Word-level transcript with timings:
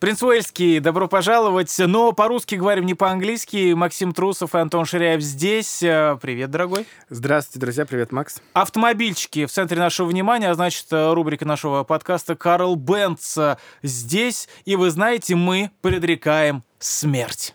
Принц 0.00 0.22
Уэльский, 0.22 0.80
добро 0.80 1.08
пожаловать. 1.08 1.76
Но 1.78 2.12
по-русски 2.12 2.54
говорим, 2.54 2.86
не 2.86 2.94
по-английски. 2.94 3.74
Максим 3.74 4.14
Трусов 4.14 4.54
и 4.54 4.58
Антон 4.58 4.86
Ширяев 4.86 5.20
здесь. 5.20 5.82
Э, 5.82 6.16
привет, 6.18 6.50
дорогой. 6.50 6.86
Здравствуйте, 7.10 7.60
друзья. 7.60 7.84
Привет, 7.84 8.10
Макс. 8.10 8.40
Автомобильчики 8.54 9.44
в 9.44 9.52
центре 9.52 9.78
нашего 9.78 10.06
внимания, 10.06 10.48
а 10.48 10.54
значит, 10.54 10.86
э, 10.90 11.12
рубрика 11.12 11.44
нашего 11.44 11.84
подкаста 11.84 12.34
«Карл 12.34 12.76
Бенц» 12.76 13.36
здесь. 13.82 14.48
И 14.64 14.74
вы 14.74 14.90
знаете, 14.90 15.34
мы 15.34 15.70
предрекаем 15.82 16.64
смерть. 16.78 17.54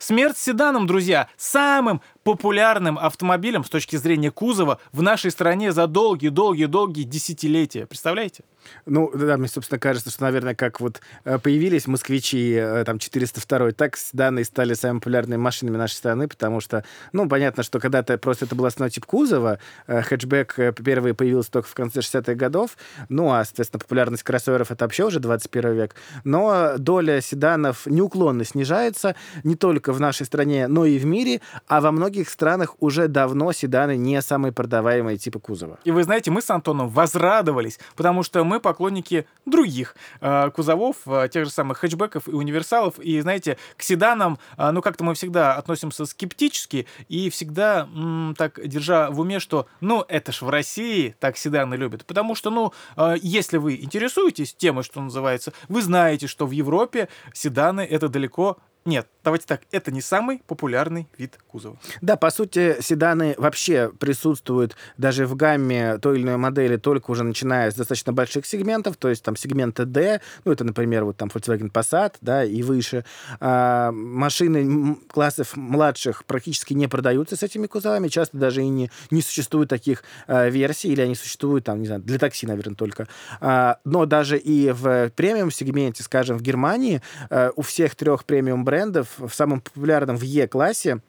Смерть 0.00 0.36
седаном, 0.36 0.88
друзья, 0.88 1.28
самым 1.36 2.02
популярным 2.24 2.98
автомобилем 2.98 3.64
с 3.64 3.68
точки 3.68 3.96
зрения 3.96 4.30
кузова 4.30 4.80
в 4.92 5.02
нашей 5.02 5.30
стране 5.30 5.72
за 5.72 5.86
долгие-долгие-долгие 5.86 7.04
десятилетия. 7.04 7.86
Представляете? 7.86 8.42
Ну, 8.86 9.10
да, 9.14 9.36
мне, 9.36 9.48
собственно, 9.48 9.78
кажется, 9.78 10.10
что, 10.10 10.22
наверное, 10.22 10.54
как 10.54 10.80
вот 10.80 11.00
э, 11.24 11.38
появились 11.38 11.86
москвичи, 11.86 12.54
э, 12.54 12.84
там, 12.84 12.98
402 12.98 13.72
так 13.72 13.96
данные 14.12 14.44
стали 14.44 14.74
самыми 14.74 15.00
популярными 15.00 15.40
машинами 15.40 15.76
нашей 15.76 15.94
страны, 15.94 16.28
потому 16.28 16.60
что, 16.60 16.84
ну, 17.12 17.28
понятно, 17.28 17.62
что 17.62 17.78
когда-то 17.78 18.16
просто 18.18 18.46
это 18.46 18.54
был 18.54 18.66
основной 18.66 18.90
тип 18.90 19.06
кузова, 19.06 19.58
э, 19.86 20.02
хэтчбэк 20.02 20.74
первый 20.82 21.14
появился 21.14 21.50
только 21.50 21.68
в 21.68 21.74
конце 21.74 22.00
60-х 22.00 22.34
годов, 22.34 22.76
ну, 23.08 23.32
а, 23.32 23.44
соответственно, 23.44 23.80
популярность 23.80 24.22
кроссоверов 24.22 24.70
это 24.70 24.84
вообще 24.84 25.04
уже 25.04 25.20
21 25.20 25.74
век, 25.74 25.94
но 26.24 26.74
доля 26.78 27.20
седанов 27.20 27.86
неуклонно 27.86 28.44
снижается 28.44 29.14
не 29.42 29.56
только 29.56 29.92
в 29.92 30.00
нашей 30.00 30.26
стране, 30.26 30.68
но 30.68 30.84
и 30.84 30.98
в 30.98 31.04
мире, 31.04 31.40
а 31.66 31.80
во 31.80 31.92
многих 31.92 32.13
многих 32.14 32.30
странах 32.30 32.76
уже 32.78 33.08
давно 33.08 33.52
седаны 33.52 33.96
не 33.96 34.22
самые 34.22 34.52
продаваемые 34.52 35.18
типы 35.18 35.40
кузова. 35.40 35.78
И 35.84 35.90
вы 35.90 36.04
знаете, 36.04 36.30
мы 36.30 36.42
с 36.42 36.50
Антоном 36.50 36.88
возрадовались, 36.88 37.80
потому 37.96 38.22
что 38.22 38.44
мы 38.44 38.60
поклонники 38.60 39.26
других 39.46 39.96
э, 40.20 40.50
кузовов, 40.50 40.96
э, 41.06 41.28
тех 41.28 41.44
же 41.44 41.50
самых 41.50 41.78
хэтчбеков 41.78 42.28
и 42.28 42.30
универсалов. 42.30 43.00
И 43.00 43.20
знаете, 43.20 43.56
к 43.76 43.82
седанам, 43.82 44.38
э, 44.56 44.70
ну 44.70 44.80
как-то 44.80 45.02
мы 45.02 45.14
всегда 45.14 45.54
относимся 45.54 46.06
скептически 46.06 46.86
и 47.08 47.30
всегда 47.30 47.88
м, 47.92 48.34
так 48.38 48.60
держа 48.64 49.10
в 49.10 49.18
уме, 49.18 49.40
что 49.40 49.66
ну 49.80 50.04
это 50.08 50.30
ж 50.30 50.42
в 50.42 50.48
России 50.48 51.16
так 51.18 51.36
седаны 51.36 51.74
любят. 51.74 52.04
Потому 52.04 52.36
что, 52.36 52.50
ну, 52.50 52.72
э, 52.96 53.16
если 53.22 53.56
вы 53.56 53.74
интересуетесь 53.74 54.54
темой, 54.54 54.84
что 54.84 55.00
называется, 55.00 55.52
вы 55.68 55.82
знаете, 55.82 56.28
что 56.28 56.46
в 56.46 56.52
Европе 56.52 57.08
седаны 57.32 57.80
это 57.80 58.08
далеко 58.08 58.58
нет, 58.84 59.06
давайте 59.22 59.46
так, 59.46 59.62
это 59.70 59.90
не 59.90 60.00
самый 60.00 60.42
популярный 60.46 61.08
вид 61.16 61.38
кузова. 61.48 61.78
Да, 62.02 62.16
по 62.16 62.30
сути, 62.30 62.76
седаны 62.80 63.34
вообще 63.38 63.90
присутствуют 63.98 64.76
даже 64.98 65.26
в 65.26 65.34
гамме 65.36 65.98
той 65.98 66.18
или 66.18 66.24
иной 66.24 66.36
модели 66.36 66.76
только 66.76 67.10
уже 67.10 67.24
начиная 67.24 67.70
с 67.70 67.74
достаточно 67.74 68.12
больших 68.12 68.44
сегментов, 68.46 68.96
то 68.96 69.08
есть 69.08 69.22
там 69.22 69.36
сегмента 69.36 69.86
D, 69.86 70.20
ну 70.44 70.52
это, 70.52 70.64
например, 70.64 71.04
вот 71.04 71.16
там 71.16 71.28
Volkswagen 71.28 71.72
Passat, 71.72 72.16
да, 72.20 72.44
и 72.44 72.62
выше. 72.62 73.04
А, 73.40 73.90
машины 73.92 74.96
классов 75.08 75.56
младших 75.56 76.24
практически 76.24 76.74
не 76.74 76.86
продаются 76.86 77.36
с 77.36 77.42
этими 77.42 77.66
кузовами, 77.66 78.08
часто 78.08 78.36
даже 78.36 78.62
и 78.62 78.68
не, 78.68 78.90
не 79.10 79.22
существует 79.22 79.68
таких 79.70 80.04
а, 80.26 80.48
версий, 80.48 80.88
или 80.88 81.00
они 81.00 81.14
существуют 81.14 81.64
там, 81.64 81.80
не 81.80 81.86
знаю, 81.86 82.02
для 82.02 82.18
такси, 82.18 82.46
наверное, 82.46 82.76
только. 82.76 83.08
А, 83.40 83.78
но 83.84 84.04
даже 84.04 84.36
и 84.36 84.70
в 84.70 85.10
премиум-сегменте, 85.16 86.02
скажем, 86.02 86.36
в 86.36 86.42
Германии, 86.42 87.00
а, 87.30 87.50
у 87.56 87.62
всех 87.62 87.94
трех 87.94 88.24
премиум 88.24 88.64
брендов 88.74 89.08
в 89.18 89.32
самом 89.32 89.60
популярном 89.60 90.16
в 90.16 90.22
Е-классе 90.22 91.00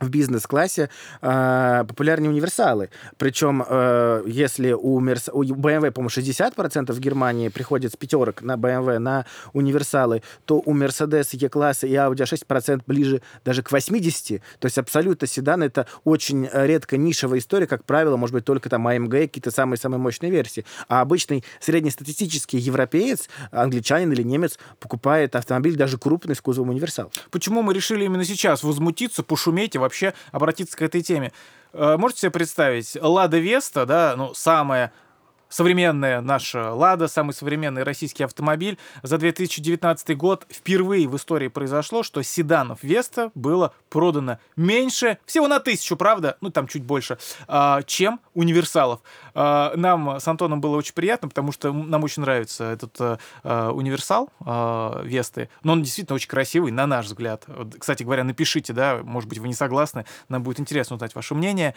в 0.00 0.08
бизнес-классе 0.08 0.88
э, 1.20 1.84
популярнее 1.86 2.30
универсалы. 2.30 2.90
Причем, 3.18 3.64
э, 3.66 4.22
если 4.26 4.72
у, 4.72 4.98
Мерс... 5.00 5.28
у 5.32 5.44
BMW, 5.44 5.90
по-моему, 5.90 6.08
60% 6.08 6.92
в 6.92 7.00
Германии 7.00 7.48
приходит 7.48 7.92
с 7.92 7.96
пятерок 7.96 8.42
на 8.42 8.54
BMW 8.54 8.98
на 8.98 9.26
универсалы, 9.52 10.22
то 10.46 10.62
у 10.64 10.74
Mercedes 10.74 11.28
E-класса 11.32 11.86
и 11.86 11.92
Audi 11.92 12.24
6% 12.24 12.82
ближе 12.86 13.22
даже 13.44 13.62
к 13.62 13.70
80%. 13.70 14.40
То 14.58 14.66
есть 14.66 14.78
абсолютно 14.78 15.26
седан— 15.26 15.62
это 15.62 15.86
очень 16.04 16.48
редко 16.52 16.96
нишевая 16.96 17.38
история. 17.38 17.66
Как 17.66 17.84
правило, 17.84 18.16
может 18.16 18.34
быть, 18.34 18.44
только 18.44 18.68
там 18.68 18.88
AMG, 18.88 19.22
какие-то 19.22 19.50
самые-самые 19.50 20.00
мощные 20.00 20.30
версии. 20.30 20.64
А 20.88 21.02
обычный 21.02 21.44
среднестатистический 21.60 22.58
европеец, 22.58 23.28
англичанин 23.50 24.12
или 24.12 24.22
немец 24.22 24.58
покупает 24.78 25.36
автомобиль 25.36 25.76
даже 25.76 25.98
крупный 25.98 26.34
с 26.34 26.40
кузовом 26.40 26.70
универсал. 26.70 27.12
Почему 27.30 27.62
мы 27.62 27.74
решили 27.74 28.04
именно 28.04 28.24
сейчас 28.24 28.62
возмутиться, 28.62 29.22
пошуметь 29.22 29.74
и 29.74 29.78
вообще 29.78 29.89
обратиться 30.32 30.76
к 30.76 30.82
этой 30.82 31.02
теме. 31.02 31.32
Э, 31.72 31.96
можете 31.96 32.22
себе 32.22 32.30
представить, 32.30 32.96
Лада 33.00 33.38
Веста, 33.38 33.86
да, 33.86 34.14
ну, 34.16 34.34
самая 34.34 34.92
современная 35.50 36.22
наша 36.22 36.72
«Лада», 36.72 37.08
самый 37.08 37.32
современный 37.32 37.82
российский 37.82 38.24
автомобиль. 38.24 38.78
За 39.02 39.18
2019 39.18 40.16
год 40.16 40.46
впервые 40.48 41.06
в 41.06 41.16
истории 41.16 41.48
произошло, 41.48 42.02
что 42.02 42.22
седанов 42.22 42.82
«Веста» 42.82 43.30
было 43.34 43.74
продано 43.90 44.38
меньше, 44.56 45.18
всего 45.26 45.48
на 45.48 45.58
тысячу, 45.58 45.96
правда, 45.96 46.38
ну 46.40 46.50
там 46.50 46.66
чуть 46.68 46.84
больше, 46.84 47.18
а, 47.48 47.82
чем 47.82 48.20
универсалов. 48.34 49.00
А, 49.34 49.72
нам 49.76 50.20
с 50.20 50.26
Антоном 50.26 50.60
было 50.60 50.76
очень 50.76 50.94
приятно, 50.94 51.28
потому 51.28 51.52
что 51.52 51.72
нам 51.72 52.04
очень 52.04 52.22
нравится 52.22 52.64
этот 52.64 52.96
э, 53.00 53.16
а, 53.42 53.70
универсал 53.72 54.30
«Весты», 54.40 55.48
но 55.64 55.72
он 55.72 55.82
действительно 55.82 56.14
очень 56.14 56.28
красивый, 56.28 56.70
на 56.70 56.86
наш 56.86 57.06
взгляд. 57.06 57.44
Кстати 57.78 58.04
говоря, 58.04 58.22
напишите, 58.22 58.72
да, 58.72 59.00
может 59.02 59.28
быть, 59.28 59.38
вы 59.38 59.48
не 59.48 59.54
согласны, 59.54 60.06
нам 60.28 60.42
будет 60.44 60.60
интересно 60.60 60.94
узнать 60.94 61.14
ваше 61.14 61.34
мнение. 61.34 61.74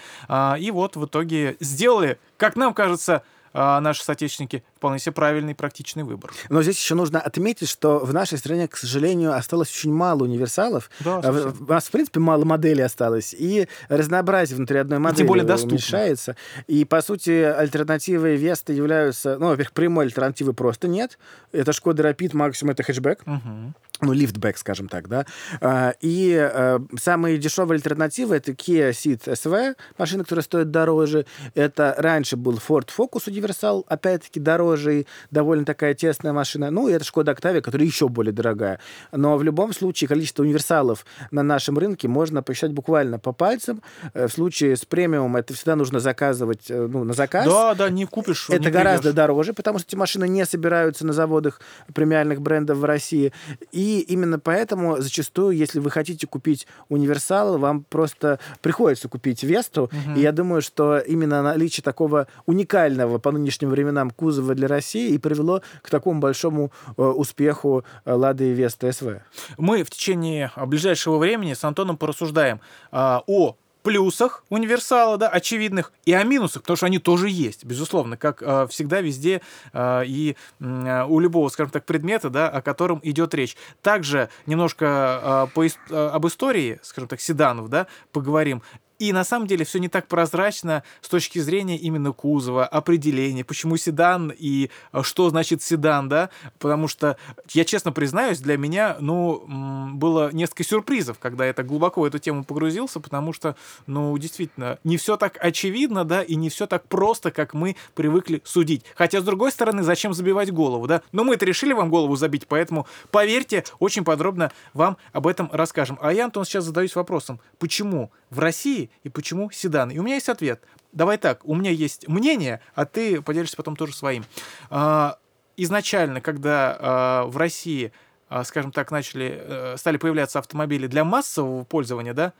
И 0.60 0.72
вот 0.72 0.96
в 0.96 1.06
итоге 1.06 1.58
сделали, 1.60 2.20
как 2.38 2.56
нам 2.56 2.74
кажется, 2.74 3.24
а, 3.54 3.80
наши 3.80 4.04
соотечественники, 4.04 4.64
вполне 4.76 5.00
себе 5.00 5.12
правильный 5.12 5.56
практичный 5.56 6.04
выбор. 6.04 6.32
Но 6.50 6.64
здесь 6.64 6.78
еще 6.78 6.96
нужно 6.96 7.20
отметить, 7.20 7.70
что 7.70 8.00
в 8.00 8.14
нашей 8.14 8.38
стране, 8.38 8.68
к 8.68 8.76
сожалению, 8.76 9.34
осталось 9.34 9.70
очень 9.70 9.94
мало 9.94 10.24
универсалов. 10.24 10.90
Да, 11.00 11.22
а, 11.24 11.54
У 11.60 11.72
нас, 11.72 11.86
в 11.86 11.92
принципе, 11.92 12.20
мало 12.20 12.46
моделей 12.46 12.84
осталось, 12.84 13.34
и 13.38 13.68
разнообразие 13.90 14.58
внутри 14.58 14.80
одной 14.80 15.00
модели 15.00 15.18
и 15.18 15.18
тем 15.20 15.28
более 15.28 15.46
доступно. 15.46 15.76
уменьшается. 15.76 16.36
И, 16.68 16.86
по 16.86 17.02
сути, 17.02 17.30
альтернативы 17.30 18.36
Веста 18.36 18.74
являются... 18.74 19.38
Ну, 19.38 19.48
во-первых, 19.48 19.74
прямой 19.74 20.06
альтернативы 20.06 20.54
просто 20.54 20.88
нет. 20.88 21.18
Это 21.52 21.74
Шкода 21.74 22.04
Rapid, 22.04 22.36
максимум 22.36 22.72
это 22.72 22.84
хэтчбэк. 22.84 23.22
Угу 23.26 23.74
ну, 24.04 24.14
лифтбэк, 24.14 24.58
скажем 24.58 24.88
так, 24.88 25.08
да. 25.08 25.26
А, 25.62 25.94
и 26.02 26.38
э, 26.40 26.80
самые 27.00 27.38
дешевые 27.38 27.78
альтернативы 27.78 28.36
это 28.36 28.52
Kia 28.52 28.92
Ceed 28.92 29.24
SV, 29.26 29.76
машина, 29.98 30.24
которая 30.24 30.44
стоит 30.44 30.72
дороже. 30.72 31.26
Это 31.56 31.96
раньше 31.98 32.38
был 32.38 32.60
Ford 32.68 32.90
Focus 32.96 33.30
универсал, 33.30 33.86
опять-таки 33.88 34.40
дороже, 34.40 35.02
и 35.02 35.08
довольно 35.32 35.66
такая 35.66 35.94
тесная 35.94 36.34
машина. 36.34 36.72
Ну, 36.72 36.88
и 36.88 36.94
это 36.94 37.04
Шкода 37.06 37.32
Octavia, 37.32 37.62
которая 37.62 37.88
еще 37.88 38.10
более 38.10 38.34
дорогая. 38.34 38.80
Но 39.12 39.38
в 39.38 39.44
любом 39.44 39.74
случае 39.74 40.08
количество 40.08 40.44
универсалов 40.44 41.06
на 41.32 41.44
нашем 41.44 41.78
рынке 41.78 42.08
можно 42.08 42.44
посчитать 42.44 42.72
буквально 42.72 43.20
по 43.20 43.32
пальцам. 43.32 43.82
Э, 44.14 44.28
в 44.28 44.32
случае 44.32 44.76
с 44.76 44.86
премиум 44.86 45.36
это 45.36 45.54
всегда 45.54 45.76
нужно 45.76 46.00
заказывать 46.00 46.70
э, 46.70 46.88
ну, 46.88 47.04
на 47.04 47.14
заказ. 47.14 47.46
Да, 47.46 47.74
да, 47.74 47.90
не 47.90 48.06
купишь. 48.06 48.50
Это 48.50 48.66
не 48.66 48.72
гораздо 48.72 49.14
дороже, 49.14 49.54
потому 49.54 49.80
что 49.80 49.88
эти 49.88 49.96
машины 49.96 50.28
не 50.28 50.46
собираются 50.46 51.06
на 51.06 51.14
заводах 51.14 51.62
премиальных 51.94 52.42
брендов 52.42 52.78
в 52.78 52.86
России. 52.86 53.34
И 53.72 53.93
именно 54.02 54.40
поэтому 54.40 55.02
зачастую, 55.02 55.56
если 55.56 55.80
вы 55.80 55.92
хотите 55.92 56.28
купить 56.28 56.68
универсал, 56.90 57.58
вам 57.58 57.84
просто 57.84 58.40
приходится 58.62 59.10
купить 59.10 59.44
Весту. 59.44 59.84
Угу. 59.84 60.18
И 60.18 60.22
я 60.22 60.32
думаю, 60.32 60.62
что 60.62 60.98
именно 60.98 61.42
наличие 61.42 61.84
такого 61.84 62.28
уникального 62.46 63.18
по 63.18 63.32
нынешним 63.32 63.70
временам 63.70 64.12
кузова 64.12 64.56
для 64.56 64.68
России 64.68 65.12
и 65.12 65.18
привело 65.18 65.62
к 65.82 65.90
такому 65.90 66.20
большому 66.20 66.72
э, 66.98 67.02
успеху 67.02 67.84
э, 68.06 68.14
Лады 68.14 68.52
и 68.52 68.54
Веста 68.54 68.92
СВ. 68.92 69.22
Мы 69.58 69.84
в 69.84 69.90
течение 69.90 70.52
ближайшего 70.56 71.18
времени 71.18 71.54
с 71.54 71.64
Антоном 71.64 71.98
порассуждаем 71.98 72.60
э, 72.92 73.20
о 73.28 73.56
плюсах 73.84 74.44
универсала, 74.50 75.18
да, 75.18 75.30
очевидных, 75.30 75.92
и 76.06 76.14
о 76.14 76.24
минусах, 76.24 76.64
потому 76.64 76.78
что 76.78 76.86
они 76.88 77.00
тоже 77.00 77.30
есть, 77.30 77.66
безусловно, 77.66 78.18
как 78.18 78.42
э, 78.42 78.68
всегда 78.70 79.02
везде 79.02 79.42
э, 79.74 80.04
и 80.06 80.36
э, 80.60 81.04
у 81.04 81.20
любого, 81.20 81.50
скажем 81.50 81.72
так, 81.72 81.86
предмета, 81.86 82.30
да, 82.30 82.50
о 82.50 82.62
котором 82.62 83.00
идет 83.04 83.34
речь. 83.34 83.56
Также 83.82 84.30
немножко 84.46 85.48
э, 85.52 85.54
по, 85.54 85.66
э, 85.66 85.70
об 85.90 86.28
истории, 86.28 86.80
скажем 86.82 87.10
так, 87.10 87.20
седанов, 87.20 87.70
да, 87.70 87.88
поговорим. 88.12 88.64
И 89.04 89.12
на 89.12 89.26
самом 89.26 89.48
деле 89.48 89.66
все 89.66 89.80
не 89.80 89.90
так 89.90 90.08
прозрачно 90.08 90.82
с 91.02 91.10
точки 91.10 91.40
зрения 91.40 91.76
именно 91.76 92.14
кузова, 92.14 92.66
определения, 92.66 93.44
почему 93.44 93.76
седан 93.76 94.32
и 94.34 94.70
э, 94.94 95.02
что 95.04 95.30
значит 95.30 95.62
седан, 95.62 96.08
да, 96.08 96.30
потому 96.58 96.88
что, 96.88 97.18
я 97.50 97.66
честно 97.66 97.92
признаюсь, 97.92 98.40
для 98.40 98.58
меня, 98.58 98.96
ну, 99.02 99.92
было 99.94 100.32
несколько 100.32 100.64
сюрпризов, 100.64 101.20
когда 101.20 101.46
я 101.46 101.52
так 101.52 101.66
глубоко 101.66 102.00
в 102.00 102.06
эту 102.06 102.18
тему 102.18 102.46
погрузился, 102.46 103.02
потому 103.02 103.34
что, 103.34 103.58
ну, 103.88 104.18
действительно, 104.18 104.80
не 104.86 104.96
все 104.96 105.18
так 105.18 105.38
очевидно, 105.42 106.06
да, 106.06 106.24
и 106.24 106.36
не 106.36 106.48
все 106.48 106.66
так 106.66 106.88
просто, 106.88 107.32
как 107.32 107.54
мы 107.54 107.76
привыкли 107.96 108.42
судить. 108.46 108.86
Хотя, 108.96 109.20
с 109.20 109.26
другой 109.26 109.52
стороны, 109.52 109.84
зачем 109.84 110.14
забивать 110.14 110.50
голову, 110.54 110.88
да? 110.88 111.02
Но 111.12 111.26
мы 111.26 111.34
это 111.34 111.44
решили 111.44 111.74
вам 111.74 111.90
голову 111.90 112.16
забить, 112.16 112.48
поэтому, 112.48 112.88
поверьте, 113.12 113.66
очень 113.80 114.06
подробно 114.06 114.54
вам 114.74 114.96
об 115.12 115.28
этом 115.28 115.50
расскажем. 115.52 116.00
А 116.02 116.14
я, 116.14 116.24
Антон, 116.24 116.46
сейчас 116.46 116.64
задаюсь 116.64 116.96
вопросом, 116.96 117.42
почему 117.60 118.10
в 118.30 118.40
России 118.40 118.90
и 119.04 119.10
почему 119.10 119.50
седан? 119.52 119.92
И 119.92 119.98
у 119.98 120.04
меня 120.04 120.16
есть 120.16 120.30
ответ. 120.30 120.64
Давай 120.92 121.18
так, 121.18 121.44
у 121.46 121.56
меня 121.56 121.72
есть 121.72 122.08
мнение, 122.08 122.62
а 122.76 122.86
ты 122.86 123.22
поделишься 123.22 123.58
потом 123.58 123.76
тоже 123.76 123.94
своим. 123.94 124.24
А, 124.70 125.18
изначально, 125.58 126.22
когда 126.22 126.78
а, 126.80 127.26
в 127.26 127.38
России 127.38 127.92
а, 128.34 128.44
скажем 128.44 128.72
так, 128.72 128.90
начали, 128.90 129.38
э, 129.44 129.78
стали 129.78 129.98
появляться 129.98 130.40
автомобили 130.40 130.88
для 130.88 131.04
массового 131.04 131.66
пользования, 131.66 132.16
да, 132.16 132.34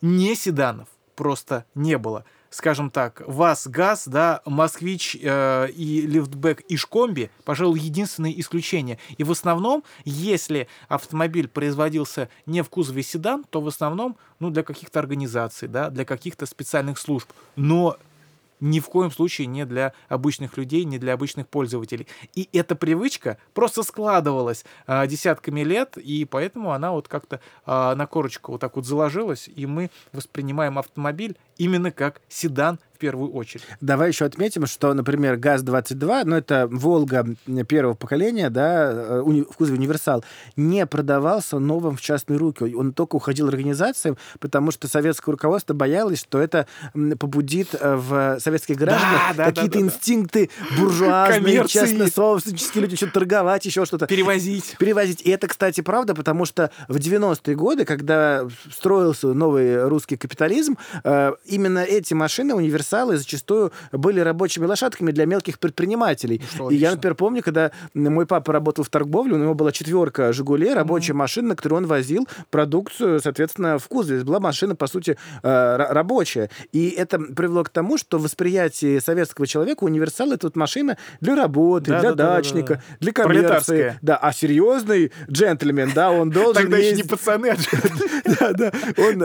не 0.00 0.34
седанов 0.34 0.88
просто 1.14 1.64
не 1.76 1.96
было. 1.96 2.24
Скажем 2.50 2.90
так, 2.90 3.22
ВАЗ, 3.26 3.66
ГАЗ, 3.66 4.08
да, 4.08 4.40
Москвич 4.46 5.16
э, 5.20 5.68
и 5.70 6.00
Лифтбэк 6.02 6.60
и 6.62 6.76
Шкомби, 6.76 7.30
пожалуй, 7.44 7.78
единственные 7.78 8.40
исключения. 8.40 8.98
И 9.18 9.24
в 9.24 9.30
основном, 9.30 9.84
если 10.04 10.66
автомобиль 10.88 11.46
производился 11.46 12.30
не 12.46 12.62
в 12.62 12.70
кузове 12.70 13.02
седан, 13.02 13.44
то 13.50 13.60
в 13.60 13.68
основном, 13.68 14.16
ну, 14.40 14.50
для 14.50 14.62
каких-то 14.62 14.98
организаций, 14.98 15.68
да, 15.68 15.90
для 15.90 16.06
каких-то 16.06 16.46
специальных 16.46 16.98
служб. 16.98 17.28
Но 17.56 17.98
ни 18.60 18.80
в 18.80 18.88
коем 18.88 19.10
случае 19.10 19.46
не 19.46 19.64
для 19.64 19.92
обычных 20.08 20.56
людей, 20.56 20.84
не 20.84 20.98
для 20.98 21.14
обычных 21.14 21.48
пользователей. 21.48 22.06
И 22.34 22.48
эта 22.52 22.74
привычка 22.74 23.38
просто 23.54 23.82
складывалась 23.82 24.64
а, 24.86 25.06
десятками 25.06 25.60
лет, 25.62 25.96
и 25.96 26.24
поэтому 26.24 26.72
она 26.72 26.92
вот 26.92 27.08
как-то 27.08 27.40
а, 27.64 27.94
на 27.94 28.06
корочку 28.06 28.52
вот 28.52 28.60
так 28.60 28.76
вот 28.76 28.86
заложилась, 28.86 29.48
и 29.54 29.66
мы 29.66 29.90
воспринимаем 30.12 30.78
автомобиль 30.78 31.36
именно 31.56 31.90
как 31.90 32.20
седан 32.28 32.78
в 32.98 33.00
первую 33.00 33.30
очередь. 33.30 33.62
Давай 33.80 34.08
еще 34.08 34.24
отметим, 34.24 34.66
что, 34.66 34.92
например, 34.92 35.36
ГАЗ-22, 35.36 36.22
ну, 36.24 36.34
это 36.34 36.66
«Волга» 36.68 37.24
первого 37.68 37.94
поколения, 37.94 38.50
да, 38.50 38.90
э, 38.90 39.22
уни- 39.24 39.44
в 39.48 39.56
кузове 39.56 39.78
«Универсал», 39.78 40.24
не 40.56 40.84
продавался 40.84 41.60
новым 41.60 41.96
в 41.96 42.00
частные 42.00 42.38
руки. 42.38 42.64
Он 42.74 42.92
только 42.92 43.14
уходил 43.14 43.46
организациям, 43.46 44.16
потому 44.40 44.72
что 44.72 44.88
советское 44.88 45.30
руководство 45.30 45.74
боялось, 45.74 46.18
что 46.18 46.40
это 46.40 46.66
побудит 47.20 47.68
э, 47.78 47.94
в 47.94 48.40
советских 48.40 48.76
гражданах 48.76 49.36
Да, 49.36 49.44
да, 49.44 49.44
какие-то 49.44 49.74
да, 49.78 49.78
да, 49.78 49.86
да. 49.90 49.94
инстинкты 49.94 50.50
буржуазные, 50.76 51.40
Коммерции. 51.40 51.78
частно-собственнические 51.78 52.82
люди, 52.82 52.96
что-то 52.96 53.12
торговать, 53.12 53.64
еще 53.64 53.84
что-то. 53.84 54.08
Перевозить. 54.08 54.74
Перевозить. 54.80 55.20
И 55.22 55.30
это, 55.30 55.46
кстати, 55.46 55.82
правда, 55.82 56.16
потому 56.16 56.44
что 56.46 56.72
в 56.88 56.96
90-е 56.96 57.54
годы, 57.54 57.84
когда 57.84 58.44
строился 58.72 59.28
новый 59.34 59.86
русский 59.86 60.16
капитализм, 60.16 60.76
э, 61.04 61.32
именно 61.44 61.78
эти 61.78 62.12
машины, 62.14 62.54
универсалы, 62.88 63.16
зачастую 63.18 63.72
были 63.92 64.20
рабочими 64.20 64.64
лошадками 64.66 65.10
для 65.10 65.26
мелких 65.26 65.58
предпринимателей. 65.58 66.40
что, 66.54 66.70
и 66.70 66.76
я, 66.76 66.92
например, 66.92 67.14
помню, 67.14 67.42
когда 67.42 67.70
мой 67.94 68.26
папа 68.26 68.52
работал 68.52 68.84
в 68.84 68.88
торговле, 68.88 69.34
у 69.34 69.38
него 69.38 69.54
была 69.54 69.72
четверка 69.72 70.32
«Жигулей», 70.32 70.72
рабочая 70.74 71.12
машина, 71.12 71.48
на 71.48 71.56
которой 71.56 71.74
он 71.74 71.86
возил 71.86 72.26
продукцию, 72.50 73.20
соответственно, 73.20 73.78
в 73.78 73.86
кузове. 73.88 74.24
Была 74.24 74.40
машина, 74.40 74.74
по 74.74 74.86
сути, 74.86 75.16
э, 75.42 75.48
ра- 75.48 75.92
рабочая. 75.92 76.50
И 76.72 76.88
это 76.90 77.18
привело 77.18 77.64
к 77.64 77.68
тому, 77.68 77.98
что 77.98 78.18
в 78.18 78.22
восприятии 78.22 78.98
советского 78.98 79.46
человека 79.46 79.84
универсал— 79.84 80.32
это 80.32 80.46
вот 80.46 80.56
машина 80.56 80.96
для 81.20 81.34
работы, 81.36 81.90
Да, 81.90 82.00
для 82.00 82.10
да, 82.10 82.16
да, 82.16 82.24
да, 82.24 82.30
да, 82.30 82.36
дачника, 82.36 82.74
да. 82.74 82.96
для 83.00 83.12
коммерции. 83.12 83.98
Да, 84.02 84.16
а 84.16 84.32
серьезный 84.32 85.12
джентльмен, 85.30 85.90
да, 85.94 86.10
он 86.10 86.30
должен 86.30 86.54
Тогда 86.62 86.78
еще 86.78 86.96
не 86.96 87.02
пацаны, 87.02 87.48
а 87.50 87.56
он- 88.98 89.22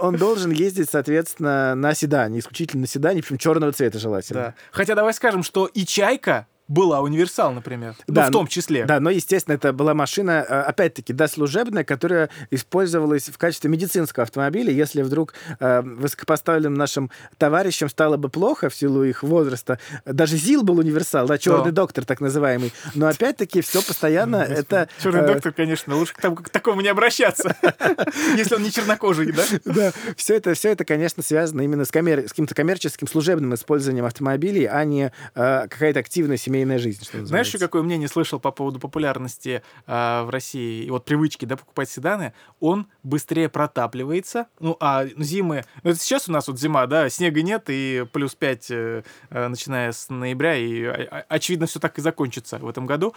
он 0.00 0.16
должен 0.16 0.50
ездить, 0.50 0.88
соответственно, 0.90 1.74
на 1.74 1.94
седане, 1.94 2.38
исключительно 2.40 2.82
на 2.82 2.86
седане, 2.86 3.03
причем 3.12 3.38
черного 3.38 3.72
цвета 3.72 3.98
желательно. 3.98 4.40
Да. 4.40 4.54
Хотя 4.72 4.94
давай 4.94 5.12
скажем, 5.14 5.42
что 5.42 5.66
и 5.66 5.84
«Чайка» 5.84 6.46
была 6.68 7.00
универсал, 7.00 7.52
например. 7.52 7.94
Да, 8.06 8.22
ну, 8.22 8.28
в 8.28 8.32
том 8.32 8.42
ну, 8.42 8.48
числе. 8.48 8.84
Да, 8.84 9.00
но, 9.00 9.10
естественно, 9.10 9.54
это 9.54 9.72
была 9.72 9.92
машина, 9.94 10.44
э, 10.48 10.60
опять-таки, 10.62 11.12
да, 11.12 11.28
служебная, 11.28 11.84
которая 11.84 12.30
использовалась 12.50 13.28
в 13.28 13.36
качестве 13.36 13.68
медицинского 13.68 14.22
автомобиля. 14.22 14.72
Если 14.72 15.02
вдруг 15.02 15.34
э, 15.60 15.82
высокопоставленным 15.82 16.74
нашим 16.74 17.10
товарищам 17.36 17.88
стало 17.90 18.16
бы 18.16 18.30
плохо 18.30 18.70
в 18.70 18.74
силу 18.74 19.04
их 19.04 19.22
возраста, 19.22 19.78
даже 20.06 20.36
ЗИЛ 20.36 20.62
был 20.62 20.78
универсал, 20.78 21.26
да, 21.26 21.36
черный 21.36 21.66
Да. 21.66 21.82
доктор, 21.82 22.04
так 22.06 22.20
называемый. 22.20 22.72
Но, 22.94 23.08
опять-таки, 23.08 23.60
все 23.60 23.82
постоянно 23.82 24.36
это... 24.36 24.88
Черный 25.02 25.20
э, 25.20 25.34
доктор, 25.34 25.52
конечно, 25.52 25.94
лучше 25.96 26.14
к, 26.14 26.20
тому- 26.20 26.36
к 26.36 26.48
такому 26.48 26.80
не 26.80 26.88
обращаться, 26.88 27.56
если 28.36 28.54
он 28.54 28.62
не 28.62 28.72
чернокожий, 28.72 29.32
да? 29.32 29.42
Да, 29.74 29.92
все 30.16 30.36
это, 30.36 30.54
все 30.54 30.70
это, 30.70 30.84
конечно, 30.84 31.22
связано 31.22 31.62
именно 31.62 31.84
с, 31.84 31.90
каким-то 31.90 32.54
коммерческим, 32.54 33.08
служебным 33.08 33.54
использованием 33.54 34.04
автомобилей, 34.04 34.66
а 34.66 34.84
не 34.84 35.12
э, 35.34 35.66
какая-то 35.68 36.00
активная 36.00 36.36
семейная 36.54 36.78
жизнь. 36.78 37.02
Что 37.02 37.12
Знаешь, 37.12 37.22
называется. 37.22 37.56
еще 37.56 37.58
какое 37.58 37.82
мнение 37.82 38.08
слышал 38.08 38.38
по 38.38 38.50
поводу 38.50 38.78
популярности 38.78 39.62
а, 39.86 40.24
в 40.24 40.30
России 40.30 40.84
и 40.84 40.90
вот 40.90 41.04
привычки, 41.04 41.44
да, 41.44 41.56
покупать 41.56 41.90
седаны? 41.90 42.32
Он 42.60 42.86
быстрее 43.02 43.48
протапливается. 43.48 44.46
Ну, 44.60 44.76
а 44.80 45.06
зимы... 45.18 45.64
Ну, 45.82 45.90
это 45.90 45.98
сейчас 45.98 46.28
у 46.28 46.32
нас 46.32 46.46
вот 46.48 46.58
зима, 46.58 46.86
да, 46.86 47.08
снега 47.08 47.42
нет, 47.42 47.64
и 47.68 48.06
плюс 48.12 48.34
5, 48.34 48.70
э, 48.70 49.02
э, 49.30 49.48
начиная 49.48 49.92
с 49.92 50.08
ноября, 50.08 50.56
и, 50.56 50.84
а- 50.84 51.08
а- 51.10 51.24
очевидно, 51.28 51.66
все 51.66 51.80
так 51.80 51.98
и 51.98 52.02
закончится 52.02 52.58
в 52.58 52.68
этом 52.68 52.86
году. 52.86 53.14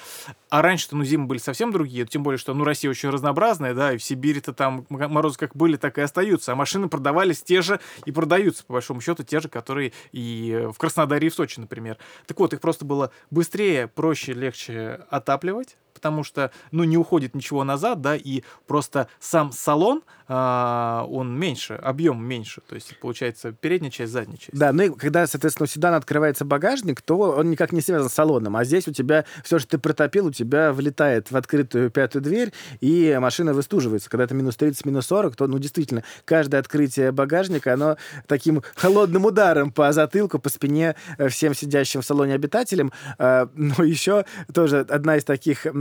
А 0.50 0.62
раньше-то, 0.62 0.96
ну, 0.96 1.04
зимы 1.04 1.28
были 1.28 1.38
совсем 1.40 1.72
другие, 1.72 2.06
тем 2.06 2.24
более, 2.24 2.40
что, 2.40 2.54
ну, 2.54 2.64
Россия 2.64 2.90
очень 2.90 3.10
разнообразная, 3.10 3.74
да, 3.74 3.94
и 3.94 3.98
в 3.98 4.04
Сибири-то 4.04 4.54
там 4.54 4.86
морозы 4.90 5.38
как 5.38 5.56
были, 5.56 5.76
так 5.78 5.98
и 5.98 6.02
остаются, 6.02 6.54
а 6.54 6.56
машины 6.56 6.90
продавались 6.90 7.44
те 7.44 7.62
же 7.62 7.80
и 8.06 8.12
продаются, 8.12 8.66
по 8.66 8.74
большому 8.74 9.02
счету, 9.02 9.24
те 9.24 9.40
же, 9.40 9.50
которые 9.50 9.94
и 10.12 10.68
в 10.74 10.78
Краснодаре 10.78 11.28
и 11.28 11.30
в 11.30 11.36
Сочи, 11.36 11.60
например. 11.60 11.98
Так 12.26 12.40
вот, 12.40 12.54
их 12.54 12.62
просто 12.62 12.86
было 12.86 13.12
быстрее, 13.30 13.88
проще, 13.88 14.34
легче 14.34 15.06
отапливать, 15.10 15.78
потому 15.98 16.24
что, 16.24 16.52
ну, 16.72 16.84
не 16.84 16.96
уходит 16.96 17.34
ничего 17.34 17.64
назад, 17.64 18.02
да, 18.02 18.16
и 18.16 18.44
просто 18.68 19.08
сам 19.20 19.52
салон, 19.52 20.04
а, 20.28 21.08
он 21.10 21.36
меньше, 21.36 21.74
объем 21.74 22.24
меньше, 22.24 22.62
то 22.68 22.76
есть 22.76 22.96
получается 23.00 23.52
передняя 23.52 23.90
часть, 23.90 24.14
задняя 24.14 24.38
часть. 24.38 24.56
Да, 24.56 24.72
ну 24.74 24.84
и 24.84 24.90
когда, 24.90 25.26
соответственно, 25.26 25.64
у 25.64 25.68
седана 25.68 25.98
открывается 25.98 26.46
багажник, 26.46 27.02
то 27.02 27.18
он 27.18 27.50
никак 27.50 27.72
не 27.72 27.82
связан 27.82 28.10
с 28.10 28.14
салоном. 28.14 28.56
А 28.58 28.64
здесь 28.64 28.88
у 28.88 28.92
тебя 28.92 29.26
все, 29.44 29.58
что 29.58 29.70
ты 29.70 29.78
протопил, 29.80 30.28
у 30.28 30.32
тебя 30.32 30.72
влетает 30.72 31.32
в 31.32 31.36
открытую 31.36 31.90
пятую 31.90 32.22
дверь, 32.22 32.54
и 32.80 33.18
машина 33.20 33.54
выстуживается. 33.54 34.10
Когда 34.10 34.26
это 34.26 34.36
минус 34.36 34.56
30, 34.58 34.86
минус 34.86 35.08
40, 35.08 35.36
то, 35.36 35.48
ну, 35.48 35.58
действительно, 35.58 36.04
каждое 36.26 36.60
открытие 36.60 37.12
багажника, 37.12 37.74
оно 37.74 37.98
таким 38.28 38.62
холодным 38.76 39.26
ударом 39.26 39.72
по 39.72 39.92
затылку, 39.94 40.38
по 40.38 40.50
спине 40.50 40.96
э, 41.18 41.30
всем 41.30 41.56
сидящим 41.56 42.02
в 42.02 42.06
салоне 42.06 42.36
обитателям. 42.36 42.92
А, 43.18 43.50
Но 43.56 43.84
еще 43.84 44.26
тоже 44.54 44.86
одна 44.90 45.18
из 45.18 45.24
таких 45.24 45.66
э, 45.66 45.72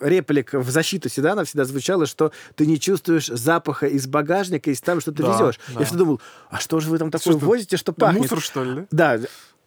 реплик 0.00 0.52
в 0.54 0.70
защиту 0.70 1.08
седана 1.08 1.44
всегда 1.44 1.64
звучала, 1.64 2.06
что 2.06 2.32
ты 2.54 2.66
не 2.66 2.78
чувствуешь 2.78 3.26
запаха 3.26 3.86
из 3.86 4.06
багажника, 4.06 4.70
из 4.70 4.80
того, 4.80 5.00
что 5.00 5.12
ты 5.12 5.22
Да, 5.22 5.32
везешь. 5.34 5.58
да. 5.72 5.80
Я 5.80 5.86
всегда 5.86 5.98
думал, 6.04 6.20
а 6.50 6.58
что 6.58 6.80
же 6.80 6.90
вы 6.90 6.98
там 6.98 7.10
такое 7.10 7.36
что, 7.36 7.46
возите, 7.46 7.76
что 7.76 7.92
пахнет? 7.92 8.22
Мусор, 8.22 8.40
что 8.40 8.64
ли, 8.64 8.86
да? 8.90 9.18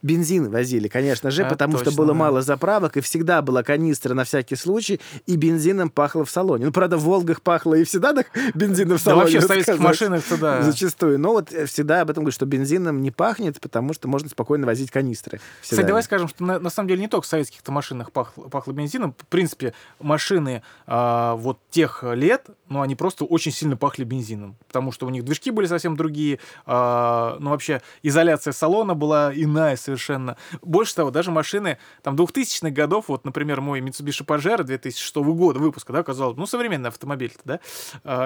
Да, 0.02 0.08
бензин 0.08 0.50
возили, 0.50 0.88
конечно 0.88 1.32
же, 1.32 1.44
А, 1.44 1.50
потому 1.50 1.76
что 1.78 1.86
точно, 1.86 1.98
было 1.98 2.08
да. 2.08 2.14
мало 2.14 2.42
заправок, 2.42 2.98
и 2.98 3.02
всегда 3.02 3.42
была 3.42 3.64
канистра 3.64 4.14
на 4.14 4.24
всякий 4.24 4.56
случай, 4.56 5.00
и 5.26 5.36
бензином 5.36 5.90
пахло 5.90 6.24
в 6.26 6.30
салоне. 6.30 6.66
Ну, 6.66 6.72
правда, 6.72 6.98
в 6.98 7.04
«Волгах» 7.04 7.42
пахло 7.42 7.74
и 7.74 7.84
в 7.84 7.90
«Седанах» 7.90 8.26
бензином 8.54 8.98
в 8.98 9.04
Да 9.04 9.12
салоне. 9.12 9.24
вообще 9.24 9.40
в 9.40 9.44
советских 9.44 9.74
сказать. 9.76 9.82
машинах-то, 9.88 10.38
да. 10.38 10.62
Зачастую. 10.62 11.20
Но 11.20 11.32
вот 11.34 11.52
э, 11.52 11.66
всегда 11.66 12.02
об 12.02 12.10
этом 12.10 12.24
говорят, 12.24 12.36
что 12.36 12.46
бензином 12.46 13.02
не 13.02 13.12
пахнет, 13.12 13.60
потому 13.60 13.94
что 13.94 14.08
можно 14.08 14.30
спокойно 14.30 14.66
возить 14.66 14.92
канистры. 14.92 15.40
в 15.60 15.64
Кстати, 15.64 15.86
давай 15.86 16.04
скажем, 16.04 16.28
что 16.28 16.44
на, 16.44 16.60
на 16.60 16.70
самом 16.70 16.90
деле 16.90 17.02
не 17.02 17.08
только 17.08 17.26
в 17.26 17.28
советских-то 17.28 17.72
машинах 17.72 18.12
пахло, 18.12 18.44
пахло 18.50 18.72
бензином. 18.74 19.14
В 19.18 19.26
принципе, 19.28 19.74
машины 20.00 20.62
а, 20.86 21.36
вот 21.36 21.60
тех 21.70 22.04
лет, 22.04 22.46
ну, 22.70 22.82
они 22.82 22.96
просто 22.96 23.26
очень 23.26 23.52
сильно 23.52 23.78
пахли 23.78 24.04
бензином. 24.04 24.56
Потому 24.68 24.92
что 24.92 25.06
у 25.06 25.10
них 25.10 25.24
движки 25.26 25.52
были 25.52 25.66
совсем 25.66 25.96
другие. 25.96 26.40
а, 26.66 27.38
ну, 27.40 27.52
вообще, 27.52 27.82
изоляция 28.04 28.54
салона 28.54 28.94
была 28.96 29.32
иная 29.34 29.76
совершенно. 29.88 30.36
Больше 30.62 30.96
того, 30.96 31.12
даже 31.12 31.32
машины 31.32 31.78
там 32.04 32.16
2000-х 32.16 32.72
годов, 32.72 33.06
вот, 33.08 33.24
например, 33.24 33.62
мой 33.62 33.80
Mitsubishi 33.80 34.26
Pajero 34.26 34.64
2006 34.64 35.16
года 35.16 35.60
выпуска, 35.60 35.94
да, 35.94 36.04
казалось, 36.04 36.36
ну, 36.38 36.46
современный 36.46 36.90
автомобиль 36.90 37.34
да, 37.46 37.60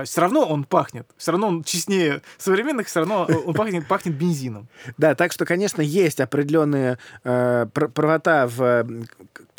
все 0.05 0.21
равно 0.21 0.41
он 0.45 0.63
пахнет. 0.63 1.07
Все 1.17 1.31
равно 1.31 1.47
он 1.47 1.63
честнее 1.63 2.21
современных, 2.37 2.87
все 2.87 3.01
равно 3.01 3.27
он 3.45 3.53
пахнет, 3.53 3.87
пахнет 3.87 4.15
бензином. 4.15 4.67
Да, 4.97 5.13
так 5.13 5.31
что, 5.31 5.45
конечно, 5.45 5.81
есть 5.81 6.19
определенные 6.19 6.97
э, 7.23 7.67
пр- 7.73 7.89
правота 7.89 8.47
в 8.47 8.85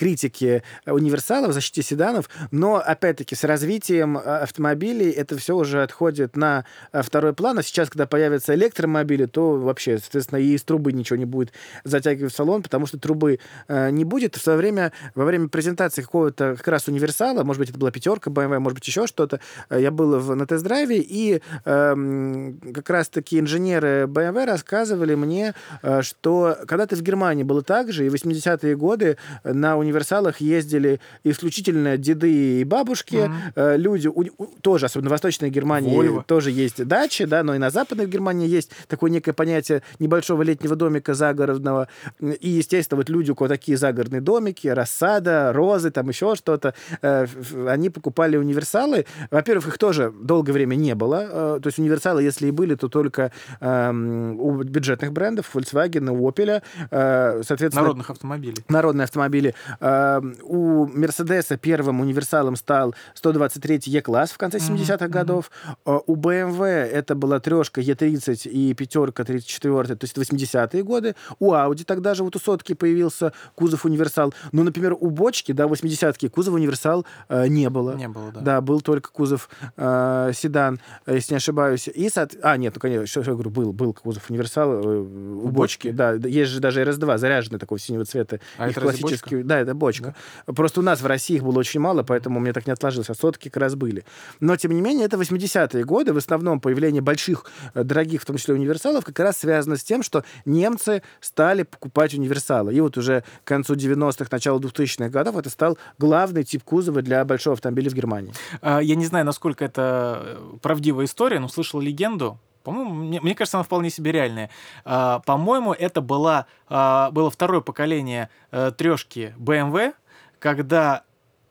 э, 0.03 0.23
к- 0.29 0.33
критике 0.33 0.63
универсалов, 0.87 1.53
защите 1.53 1.83
седанов, 1.83 2.29
но, 2.51 2.77
опять-таки, 2.77 3.35
с 3.35 3.45
развитием 3.45 4.19
э, 4.19 4.21
автомобилей 4.21 5.11
это 5.11 5.39
все 5.39 5.57
уже 5.57 5.83
отходит 5.83 6.37
на 6.37 6.65
э, 6.93 7.03
второй 7.03 7.33
план. 7.33 7.59
А 7.59 7.63
сейчас, 7.63 7.89
когда 7.89 8.07
появятся 8.07 8.55
электромобили, 8.55 9.27
то 9.27 9.57
вообще, 9.57 9.99
соответственно, 9.99 10.39
и 10.39 10.55
из 10.55 10.63
трубы 10.63 10.93
ничего 10.93 11.17
не 11.17 11.25
будет 11.25 11.53
затягивать 11.85 12.33
в 12.33 12.37
салон, 12.37 12.63
потому 12.63 12.87
что 12.87 12.99
трубы 12.99 13.39
э, 13.69 13.91
не 13.91 14.05
будет. 14.05 14.37
В 14.37 14.43
свое 14.43 14.59
время, 14.59 14.93
во 15.15 15.25
время 15.25 15.49
презентации 15.49 16.03
какого-то 16.03 16.57
как 16.57 16.69
раз 16.69 16.89
универсала, 16.89 17.45
может 17.45 17.61
быть, 17.61 17.71
это 17.71 17.79
была 17.79 17.91
пятерка 17.91 18.31
BMW, 18.31 18.59
может 18.59 18.79
быть, 18.79 18.87
еще 18.89 19.07
что-то, 19.07 19.41
э, 19.71 19.81
я 19.81 19.91
был 19.91 20.19
в, 20.19 20.35
на 20.35 20.47
тест-драйве, 20.47 20.99
и 20.99 21.41
эм, 21.65 22.61
как 22.75 22.91
раз-таки 22.91 23.39
инженеры 23.39 24.05
BMW 24.09 24.45
рассказывали 24.47 25.15
мне, 25.15 25.55
э, 25.83 26.03
что 26.03 26.57
когда-то 26.67 26.97
в 26.97 27.03
Германии 27.03 27.45
было 27.45 27.63
так 27.63 27.93
же, 27.93 28.07
и 28.07 28.09
в 28.09 28.15
80-е 28.15 28.77
годы 28.77 29.17
на 29.45 29.77
универсале 29.77 29.92
универсалах 29.93 30.41
ездили 30.41 31.01
исключительно 31.25 31.97
деды 31.97 32.61
и 32.61 32.65
бабушки, 32.65 33.31
mm-hmm. 33.55 33.77
люди, 33.77 34.09
у, 34.09 34.25
у, 34.39 34.47
тоже, 34.61 34.87
особенно 34.87 35.11
в 35.11 35.13
Восточной 35.13 35.51
Германии, 35.51 35.97
Volvo. 35.97 36.25
тоже 36.27 36.51
есть 36.51 36.85
дачи, 36.87 37.25
да, 37.25 37.43
но 37.43 37.55
и 37.55 37.59
на 37.59 37.71
Западной 37.71 38.07
Германии 38.07 38.49
есть 38.49 38.71
такое 38.89 39.11
некое 39.11 39.33
понятие 39.33 39.83
небольшого 39.99 40.43
летнего 40.43 40.77
домика 40.77 41.15
загородного. 41.15 41.89
И, 42.21 42.49
естественно, 42.49 42.99
вот 42.99 43.09
люди, 43.09 43.31
у 43.31 43.35
кого 43.35 43.49
такие 43.49 43.77
загородные 43.77 44.21
домики, 44.21 44.69
рассада, 44.69 45.53
розы, 45.53 45.91
там 45.91 46.09
еще 46.09 46.35
что-то, 46.35 46.75
э, 47.03 47.27
они 47.69 47.91
покупали 47.91 48.37
универсалы. 48.37 49.07
Во-первых, 49.31 49.69
их 49.69 49.79
тоже 49.79 50.13
долгое 50.13 50.53
время 50.53 50.75
не 50.75 50.95
было. 50.95 51.57
Э, 51.57 51.61
то 51.63 51.69
есть 51.69 51.79
универсалы, 51.79 52.23
если 52.23 52.49
и 52.49 52.51
были, 52.51 52.75
то 52.75 52.89
только 52.89 53.33
эм, 53.61 54.41
у 54.41 54.63
бюджетных 54.63 55.13
брендов, 55.13 55.51
Volkswagen, 55.55 56.09
Opel, 56.09 56.63
э, 56.91 57.43
соответственно... 57.45 57.83
Народных 57.83 58.11
автомобилей. 58.11 58.65
Народные 58.69 59.05
автомобили. 59.05 59.55
Эм, 59.81 60.37
у 60.43 60.87
Мерседеса 60.87 61.57
первым 61.57 62.01
универсалом 62.01 62.57
стал 62.57 62.95
123 63.15 63.83
E-класс 63.87 64.31
в 64.31 64.39
конце 64.39 64.59
70-х 64.59 65.05
mm-hmm. 65.05 65.09
годов. 65.09 65.51
У 65.85 66.17
BMW 66.17 66.65
это 66.65 67.15
была 67.15 67.41
трешка 67.41 67.81
E30 67.81 68.49
и 68.49 68.75
пятерка 68.75 69.25
34 69.25 69.97
то 69.97 70.05
есть 70.05 70.17
80-е 70.17 70.83
годы. 70.83 71.15
У 71.39 71.53
Audi 71.53 71.85
тогда 71.85 72.15
же 72.15 72.25
вот 72.25 72.37
у 72.37 72.39
сотки 72.39 72.75
появился 72.75 73.33
кузов 73.55 73.85
универсал. 73.85 74.35
Ну, 74.53 74.65
например, 74.65 74.97
у 74.99 75.11
бочки, 75.11 75.53
да, 75.53 75.65
80-ки 75.65 76.29
кузов 76.29 76.55
универсал 76.55 77.07
э, 77.29 77.47
не 77.49 77.69
было. 77.71 77.95
Не 77.95 78.09
было, 78.09 78.33
да. 78.33 78.41
Да, 78.41 78.61
был 78.61 78.81
только 78.81 79.11
кузов 79.11 79.49
э, 79.77 80.33
седан, 80.35 80.81
если 81.07 81.35
не 81.35 81.37
ошибаюсь. 81.37 81.89
И, 81.89 82.09
соот... 82.09 82.37
А, 82.43 82.57
нет, 82.57 82.75
ну, 82.75 82.81
конечно, 82.81 83.07
что, 83.07 83.21
я 83.21 83.33
говорю, 83.33 83.51
был, 83.51 83.73
был 83.73 83.93
кузов 83.93 84.31
универсал 84.31 84.73
э, 84.73 84.81
у, 84.81 85.47
у 85.47 85.49
бочки. 85.49 85.89
бочки. 85.89 85.91
Да, 85.91 86.13
есть 86.13 86.51
же 86.51 86.61
даже 86.61 86.83
RS2 86.83 87.19
заряженный 87.19 87.59
такого 87.59 87.79
синего 87.79 88.05
цвета. 88.05 88.41
А 88.59 88.69
Их 88.69 88.77
это 88.77 88.81
классический... 88.81 89.43
Да, 89.43 89.62
это 89.63 89.75
бочка. 89.75 90.15
Да. 90.47 90.53
Просто 90.53 90.81
у 90.81 90.83
нас 90.83 91.01
в 91.01 91.07
России 91.07 91.37
их 91.37 91.43
было 91.43 91.59
очень 91.59 91.81
мало, 91.81 92.03
поэтому 92.03 92.41
мне 92.41 92.53
так 92.53 92.67
не 92.67 92.73
отложилось. 92.73 93.11
А 93.11 93.15
сотки 93.15 93.49
как 93.49 93.61
раз 93.61 93.75
были. 93.75 94.05
Но, 94.41 94.57
тем 94.57 94.73
не 94.73 94.81
менее, 94.81 95.07
это 95.07 95.17
80-е 95.17 95.85
годы. 95.85 96.13
В 96.13 96.17
основном 96.17 96.61
появление 96.61 97.03
больших, 97.03 97.47
э, 97.75 97.85
дорогих, 97.85 98.23
в 98.23 98.25
том 98.25 98.37
числе 98.37 98.55
универсалов, 98.55 99.05
как 99.05 99.19
раз 99.21 99.39
связано 99.39 99.77
с 99.77 99.85
тем, 99.85 100.03
что 100.03 100.25
немцы 100.45 101.03
стали 101.21 101.63
покупать 101.63 102.15
универсалы. 102.15 102.75
И 102.75 102.81
вот 102.81 102.97
уже 102.97 103.25
к 103.45 103.49
концу 103.49 103.75
90-х, 103.75 104.29
начало 104.31 104.59
2000-х 104.59 105.09
годов 105.09 105.37
это 105.37 105.51
стал 105.51 105.79
главный 105.99 106.45
тип 106.45 106.63
кузова 106.65 107.03
для 107.03 107.25
большого 107.25 107.55
автомобиля 107.55 107.91
в 107.91 107.95
Германии. 107.95 108.33
А, 108.61 108.81
я 108.81 108.95
не 108.95 109.07
знаю, 109.07 109.25
насколько 109.25 109.65
это 109.65 110.23
э, 110.25 110.57
правдивая 110.61 111.07
история, 111.07 111.41
но 111.41 111.49
слышал 111.49 111.81
легенду, 111.81 112.39
по-моему, 112.63 112.95
мне, 112.95 113.21
мне 113.21 113.35
кажется, 113.35 113.59
она 113.59 113.65
вполне 113.65 113.91
себе 113.91 114.13
реальная. 114.13 114.51
А, 114.85 115.21
по-моему, 115.21 115.73
это 115.73 116.01
была, 116.01 116.47
а, 116.69 117.11
было 117.11 117.31
второе 117.31 117.61
поколение 117.61 118.31
а, 118.51 118.71
трешки 118.71 119.35
BMW, 119.39 119.95
когда 120.39 121.05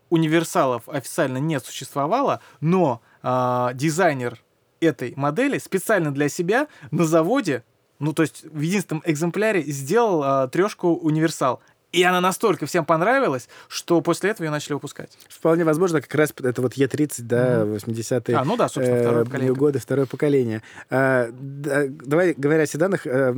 универсалов 0.09 0.87
официально 0.87 1.37
не 1.37 1.59
существовало, 1.59 2.41
но 2.59 3.01
а, 3.23 3.73
дизайнер 3.73 4.39
этой 4.79 5.13
модели 5.15 5.57
специально 5.57 6.13
для 6.13 6.27
себя 6.29 6.67
на 6.91 7.05
заводе 7.05 7.63
ну, 8.01 8.13
то 8.13 8.23
есть 8.23 8.43
в 8.45 8.59
единственном 8.59 9.03
экземпляре 9.05 9.61
сделал 9.61 10.23
э, 10.23 10.47
трешку 10.47 10.87
универсал. 10.87 11.61
И 11.91 12.03
она 12.03 12.21
настолько 12.21 12.65
всем 12.65 12.85
понравилась, 12.85 13.49
что 13.67 14.01
после 14.01 14.29
этого 14.29 14.45
ее 14.45 14.51
начали 14.51 14.73
выпускать. 14.73 15.11
Вполне 15.27 15.65
возможно, 15.65 16.01
как 16.01 16.13
раз 16.15 16.33
это 16.41 16.61
вот 16.61 16.73
Е30, 16.73 17.21
да, 17.23 17.63
80-е 17.63 18.35
а, 18.35 18.45
ну 18.45 18.55
да, 18.55 18.69
собственно, 18.69 18.99
второе 18.99 19.21
э, 19.21 19.25
поколение. 19.25 19.55
годы, 19.55 19.79
второе 19.79 20.05
поколение. 20.05 20.61
А, 20.89 21.29
да, 21.31 21.83
давай, 21.87 22.33
говоря 22.33 22.63
о 22.63 22.65
седанах, 22.65 23.05
э, 23.05 23.35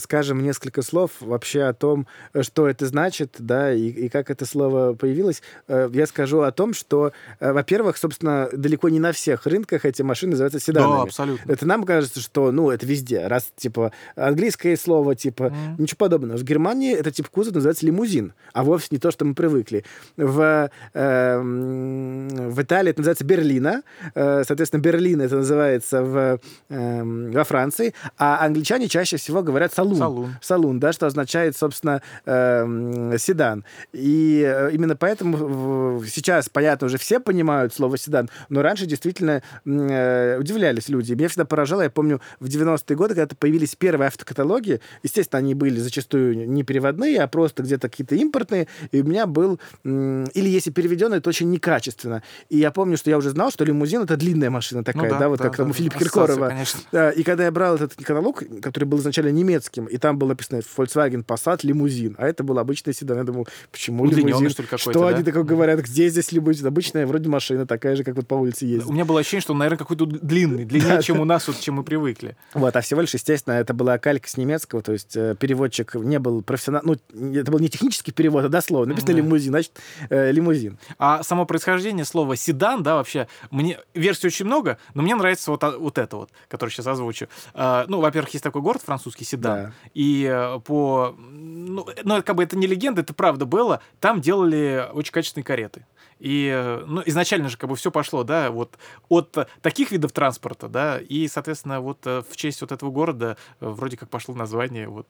скажем 0.00 0.42
несколько 0.42 0.82
слов 0.82 1.12
вообще 1.20 1.62
о 1.62 1.74
том, 1.74 2.06
что 2.40 2.68
это 2.68 2.86
значит, 2.86 3.36
да, 3.38 3.72
и, 3.72 3.88
и 3.88 4.08
как 4.08 4.30
это 4.30 4.46
слово 4.46 4.94
появилось. 4.94 5.42
Э, 5.68 5.88
я 5.92 6.06
скажу 6.06 6.40
о 6.40 6.50
том, 6.50 6.74
что, 6.74 7.12
э, 7.38 7.52
во-первых, 7.52 7.96
собственно, 7.98 8.48
далеко 8.52 8.88
не 8.88 8.98
на 8.98 9.12
всех 9.12 9.46
рынках 9.46 9.84
эти 9.84 10.02
машины 10.02 10.32
называются 10.32 10.58
седанами. 10.58 10.96
Да, 10.96 11.02
абсолютно. 11.02 11.52
Это 11.52 11.66
нам 11.66 11.84
кажется, 11.84 12.20
что, 12.20 12.50
ну, 12.50 12.70
это 12.70 12.84
везде. 12.84 13.28
Раз, 13.28 13.52
типа, 13.56 13.92
английское 14.16 14.76
слово, 14.76 15.14
типа, 15.14 15.44
mm. 15.44 15.74
ничего 15.78 15.98
подобного. 15.98 16.36
В 16.36 16.44
Германии 16.44 16.92
этот 16.92 17.14
тип 17.14 17.28
кузова 17.28 17.54
называется 17.54 17.86
лимузин, 17.92 18.32
а 18.52 18.64
вовсе 18.64 18.88
не 18.90 18.98
то, 18.98 19.10
что 19.10 19.24
мы 19.24 19.34
привыкли. 19.34 19.84
В, 20.16 20.70
э, 20.94 21.40
в 21.40 22.62
Италии 22.62 22.90
это 22.90 23.00
называется 23.00 23.24
Берлина, 23.24 23.82
э, 24.14 24.42
соответственно, 24.46 24.80
Берлин 24.80 25.20
это 25.20 25.36
называется 25.36 26.02
в, 26.02 26.40
э, 26.70 27.30
во 27.32 27.44
Франции, 27.44 27.94
а 28.18 28.44
англичане 28.44 28.88
чаще 28.88 29.16
всего 29.16 29.42
говорят 29.42 29.72
салун. 29.72 29.96
Салун. 29.96 30.34
Салун, 30.40 30.80
да, 30.80 30.92
что 30.92 31.06
означает, 31.06 31.56
собственно, 31.56 32.02
э, 32.26 33.16
седан. 33.18 33.64
И 33.92 34.42
э, 34.44 34.70
именно 34.72 34.96
поэтому 34.96 36.02
сейчас, 36.06 36.48
понятно, 36.48 36.86
уже 36.86 36.98
все 36.98 37.20
понимают 37.20 37.74
слово 37.74 37.98
седан, 37.98 38.30
но 38.48 38.62
раньше 38.62 38.86
действительно 38.86 39.42
э, 39.64 40.38
удивлялись 40.38 40.88
люди. 40.88 41.12
Меня 41.14 41.28
всегда 41.28 41.44
поражало, 41.44 41.82
я 41.82 41.90
помню, 41.90 42.20
в 42.40 42.46
90-е 42.46 42.96
годы, 42.96 43.14
когда 43.14 43.34
появились 43.38 43.74
первые 43.76 44.08
автокаталоги, 44.08 44.80
естественно, 45.02 45.38
они 45.38 45.54
были 45.54 45.78
зачастую 45.78 46.48
не 46.48 46.62
переводные, 46.62 47.20
а 47.20 47.26
просто 47.26 47.62
где-то 47.62 47.81
какие-то 47.88 48.14
импортные, 48.14 48.68
и 48.90 49.00
у 49.00 49.04
меня 49.04 49.26
был... 49.26 49.58
Или 49.84 50.48
если 50.48 50.70
переведенный, 50.70 51.20
то 51.20 51.28
очень 51.28 51.50
некачественно. 51.50 52.22
И 52.48 52.58
я 52.58 52.70
помню, 52.70 52.96
что 52.96 53.10
я 53.10 53.18
уже 53.18 53.30
знал, 53.30 53.50
что 53.50 53.64
лимузин— 53.64 54.02
это 54.04 54.16
длинная 54.16 54.50
машина 54.50 54.84
такая, 54.84 55.04
ну, 55.04 55.10
да, 55.10 55.18
да, 55.18 55.28
вот 55.28 55.38
да, 55.38 55.44
как 55.44 55.52
да, 55.52 55.56
там 55.58 55.70
у 55.70 55.72
Филиппа 55.72 55.98
Киркорова. 55.98 56.54
Да, 56.92 57.10
и 57.10 57.22
когда 57.22 57.44
я 57.44 57.50
брал 57.50 57.76
этот 57.76 57.94
каталог, 57.94 58.42
который 58.60 58.84
был 58.84 58.98
изначально 58.98 59.30
немецким, 59.30 59.86
и 59.86 59.98
там 59.98 60.18
было 60.18 60.30
написано 60.30 60.60
Volkswagen 60.76 61.24
Passat 61.24 61.60
лимузин, 61.62 62.16
а 62.18 62.26
это 62.26 62.44
был 62.44 62.58
обычный 62.58 62.94
седан, 62.94 63.18
я 63.18 63.24
думал, 63.24 63.46
почему 63.70 64.06
лимузин? 64.06 64.50
что 64.50 64.62
ли, 64.62 64.68
что 64.76 64.92
да? 64.92 65.08
они 65.08 65.22
такое 65.22 65.42
говорят? 65.42 65.80
Где 65.80 66.08
здесь 66.08 66.32
лимузин? 66.32 66.66
Обычная 66.66 67.06
вроде 67.06 67.28
машина, 67.28 67.66
такая 67.66 67.96
же, 67.96 68.04
как 68.04 68.16
вот 68.16 68.26
по 68.26 68.34
улице 68.34 68.66
ездит. 68.66 68.88
У 68.88 68.92
меня 68.92 69.04
было 69.04 69.20
ощущение, 69.20 69.42
что 69.42 69.52
он, 69.52 69.58
наверное, 69.58 69.78
какой-то 69.78 70.06
длинный, 70.06 70.64
длиннее, 70.64 71.02
чем 71.02 71.20
у 71.20 71.24
нас, 71.24 71.46
вот, 71.48 71.60
чем 71.60 71.76
мы 71.76 71.84
привыкли. 71.84 72.36
Вот, 72.54 72.74
а 72.74 72.80
всего 72.80 73.00
лишь, 73.00 73.14
естественно, 73.14 73.54
это 73.54 73.74
была 73.74 73.98
калька 73.98 74.28
с 74.28 74.36
немецкого, 74.36 74.82
то 74.82 74.92
есть 74.92 75.16
э, 75.16 75.34
переводчик 75.38 75.94
не 75.94 76.18
был 76.18 76.42
профессионал, 76.42 76.82
ну, 76.84 76.96
это 77.34 77.50
был 77.50 77.58
не 77.58 77.68
технический 77.72 78.12
перевод, 78.12 78.44
а 78.44 78.48
дословно. 78.48 78.94
Написано 78.94 79.16
лимузин, 79.16 79.50
значит, 79.52 79.72
э, 80.10 80.30
лимузин. 80.30 80.78
А 80.98 81.22
само 81.22 81.46
происхождение 81.46 82.04
слова 82.04 82.36
седан, 82.36 82.82
да, 82.82 82.96
вообще, 82.96 83.26
мне 83.50 83.78
версий 83.94 84.26
очень 84.26 84.46
много, 84.46 84.78
но 84.94 85.02
мне 85.02 85.14
нравится 85.14 85.50
вот, 85.50 85.64
а, 85.64 85.76
вот 85.78 85.98
это 85.98 86.16
вот, 86.16 86.30
которое 86.48 86.70
сейчас 86.70 86.86
озвучу. 86.86 87.28
А, 87.54 87.84
ну, 87.88 88.00
во-первых, 88.00 88.30
есть 88.30 88.44
такой 88.44 88.62
город 88.62 88.82
французский, 88.84 89.24
Седан, 89.24 89.64
да. 89.64 89.72
и 89.94 90.28
э, 90.30 90.60
по... 90.60 91.14
Ну, 91.18 91.86
ну, 92.04 92.22
как 92.22 92.36
бы 92.36 92.42
это 92.42 92.56
не 92.56 92.66
легенда, 92.66 93.00
это 93.00 93.14
правда 93.14 93.46
было, 93.46 93.80
там 94.00 94.20
делали 94.20 94.88
очень 94.92 95.12
качественные 95.12 95.44
кареты. 95.44 95.86
И 96.18 96.50
э, 96.52 96.84
ну, 96.86 97.02
изначально 97.06 97.48
же 97.48 97.56
как 97.56 97.70
бы 97.70 97.76
все 97.76 97.90
пошло, 97.90 98.24
да, 98.24 98.50
вот 98.50 98.78
от 99.08 99.48
таких 99.60 99.90
видов 99.90 100.12
транспорта, 100.12 100.68
да, 100.68 100.98
и, 101.00 101.28
соответственно, 101.28 101.80
вот 101.80 102.06
э, 102.06 102.22
в 102.28 102.36
честь 102.36 102.60
вот 102.60 102.72
этого 102.72 102.90
города 102.90 103.36
вроде 103.60 103.96
как 103.96 104.08
пошло 104.08 104.34
название 104.34 104.88
вот 104.88 105.08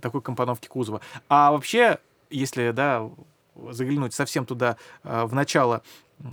такой 0.00 0.22
компоновки 0.22 0.68
кузова. 0.68 1.00
А 1.28 1.52
вообще 1.52 1.98
если, 2.30 2.70
да, 2.70 3.08
заглянуть 3.70 4.14
совсем 4.14 4.46
туда 4.46 4.76
в 5.02 5.34
начало, 5.34 5.82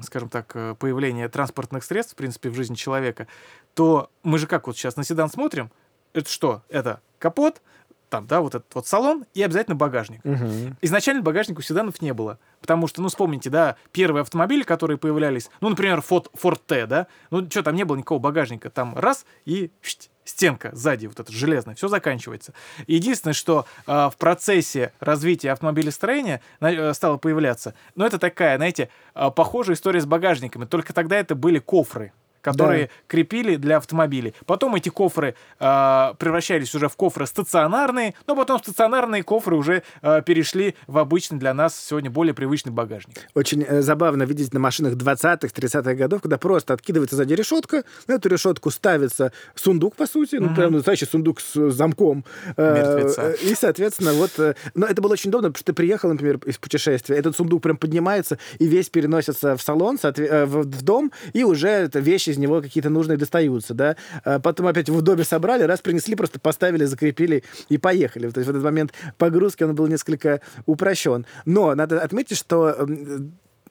скажем 0.01 0.29
так, 0.29 0.51
э, 0.55 0.75
появления 0.77 1.29
транспортных 1.29 1.83
средств, 1.83 2.13
в 2.13 2.17
принципе, 2.17 2.49
в 2.49 2.55
жизни 2.55 2.75
человека, 2.75 3.27
то 3.73 4.09
мы 4.23 4.37
же 4.37 4.47
как 4.47 4.67
вот 4.67 4.77
сейчас 4.77 4.95
на 4.95 5.03
седан 5.03 5.29
смотрим, 5.29 5.71
это 6.13 6.29
что? 6.29 6.63
Это 6.69 7.01
капот, 7.19 7.61
там, 8.09 8.27
да, 8.27 8.41
вот 8.41 8.55
этот 8.55 8.73
вот 8.73 8.87
салон 8.87 9.25
и 9.33 9.43
обязательно 9.43 9.75
багажник. 9.75 10.21
Угу. 10.23 10.77
Изначально 10.81 11.21
багажник 11.21 11.59
у 11.59 11.61
седанов 11.61 12.01
не 12.01 12.13
было. 12.13 12.39
Потому 12.61 12.87
что, 12.87 13.01
ну, 13.01 13.09
вспомните, 13.09 13.49
да, 13.49 13.75
первые 13.91 14.21
автомобили, 14.21 14.63
которые 14.63 14.97
появлялись, 14.97 15.49
ну, 15.61 15.69
например, 15.69 15.99
Ford, 15.99 16.27
Ford 16.41 16.59
T, 16.65 16.85
да, 16.87 17.07
ну, 17.29 17.47
что, 17.49 17.63
там 17.63 17.75
не 17.75 17.83
было 17.83 17.97
никакого 17.97 18.19
багажника, 18.19 18.69
там 18.69 18.97
раз 18.97 19.25
и 19.45 19.71
шть, 19.81 20.09
стенка 20.23 20.71
сзади, 20.73 21.07
вот 21.07 21.19
эта 21.19 21.31
железная, 21.31 21.75
все 21.75 21.87
заканчивается. 21.87 22.53
Единственное, 22.87 23.33
что 23.33 23.65
э, 23.85 23.91
в 23.91 24.15
процессе 24.17 24.91
развития 24.99 25.51
автомобилестроения 25.51 26.41
э, 26.59 26.93
стало 26.93 27.17
появляться, 27.17 27.73
ну, 27.95 28.05
это 28.05 28.17
такая, 28.19 28.57
знаете, 28.57 28.89
э, 29.15 29.31
похожая 29.35 29.75
история 29.75 30.01
с 30.01 30.05
багажниками, 30.05 30.65
только 30.65 30.93
тогда 30.93 31.17
это 31.17 31.35
были 31.35 31.59
кофры 31.59 32.11
которые 32.51 32.85
да. 32.85 32.91
крепили 33.07 33.55
для 33.57 33.77
автомобилей. 33.77 34.33
Потом 34.45 34.75
эти 34.75 34.87
кофры 34.89 35.35
э, 35.59 36.13
превращались 36.17 36.73
уже 36.75 36.87
в 36.87 36.95
кофры 36.95 37.25
стационарные, 37.25 38.13
но 38.25 38.35
потом 38.35 38.59
стационарные 38.59 39.23
кофры 39.23 39.55
уже 39.55 39.83
э, 40.01 40.21
перешли 40.25 40.75
в 40.87 40.97
обычный 40.97 41.39
для 41.39 41.53
нас 41.53 41.77
сегодня 41.77 42.09
более 42.09 42.33
привычный 42.33 42.71
багажник. 42.71 43.17
Очень 43.33 43.63
э, 43.63 43.81
забавно 43.81 44.23
видеть 44.23 44.53
на 44.53 44.59
машинах 44.59 44.93
20-х, 44.93 45.47
30-х 45.47 45.93
годов, 45.95 46.21
когда 46.21 46.37
просто 46.37 46.73
откидывается 46.73 47.17
сзади 47.17 47.33
решетка, 47.33 47.83
на 48.07 48.13
эту 48.13 48.29
решетку 48.29 48.71
ставится 48.71 49.33
сундук, 49.55 49.95
по 49.95 50.07
сути, 50.07 50.37
ну, 50.37 50.55
прям 50.55 50.73
настоящий 50.73 51.05
сундук 51.05 51.41
с 51.41 51.71
замком. 51.71 52.23
Мертвеца. 52.55 53.31
и, 53.31 53.55
соответственно, 53.55 54.13
вот... 54.13 54.31
Э, 54.39 54.55
но 54.73 54.85
это 54.85 55.01
было 55.01 55.13
очень 55.13 55.29
удобно, 55.29 55.49
потому 55.49 55.59
что 55.59 55.65
ты 55.65 55.73
приехал, 55.73 56.09
например, 56.09 56.39
из 56.45 56.57
путешествия, 56.57 57.17
этот 57.17 57.35
сундук 57.35 57.61
прям 57.61 57.75
поднимается 57.75 58.37
и 58.59 58.67
весь 58.67 58.89
переносится 58.89 59.57
в 59.57 59.61
салон, 59.61 59.97
в 60.01 60.83
дом, 60.83 61.11
и 61.33 61.43
уже 61.43 61.67
эта 61.67 61.99
вещь 61.99 62.29
из 62.37 62.39
него 62.39 62.61
какие-то 62.61 62.89
нужные 62.89 63.17
достаются, 63.17 63.73
да. 63.73 63.97
А 64.23 64.39
потом 64.39 64.67
опять 64.67 64.89
в 64.89 65.01
доме 65.01 65.23
собрали, 65.23 65.63
раз 65.63 65.81
принесли, 65.81 66.15
просто 66.15 66.39
поставили, 66.39 66.85
закрепили 66.85 67.43
и 67.69 67.77
поехали. 67.77 68.29
То 68.29 68.39
есть 68.39 68.47
в 68.47 68.51
этот 68.51 68.63
момент 68.63 68.93
погрузки 69.17 69.63
он 69.63 69.75
был 69.75 69.87
несколько 69.87 70.41
упрощен. 70.65 71.25
Но 71.45 71.73
надо 71.75 72.01
отметить, 72.01 72.37
что 72.37 72.87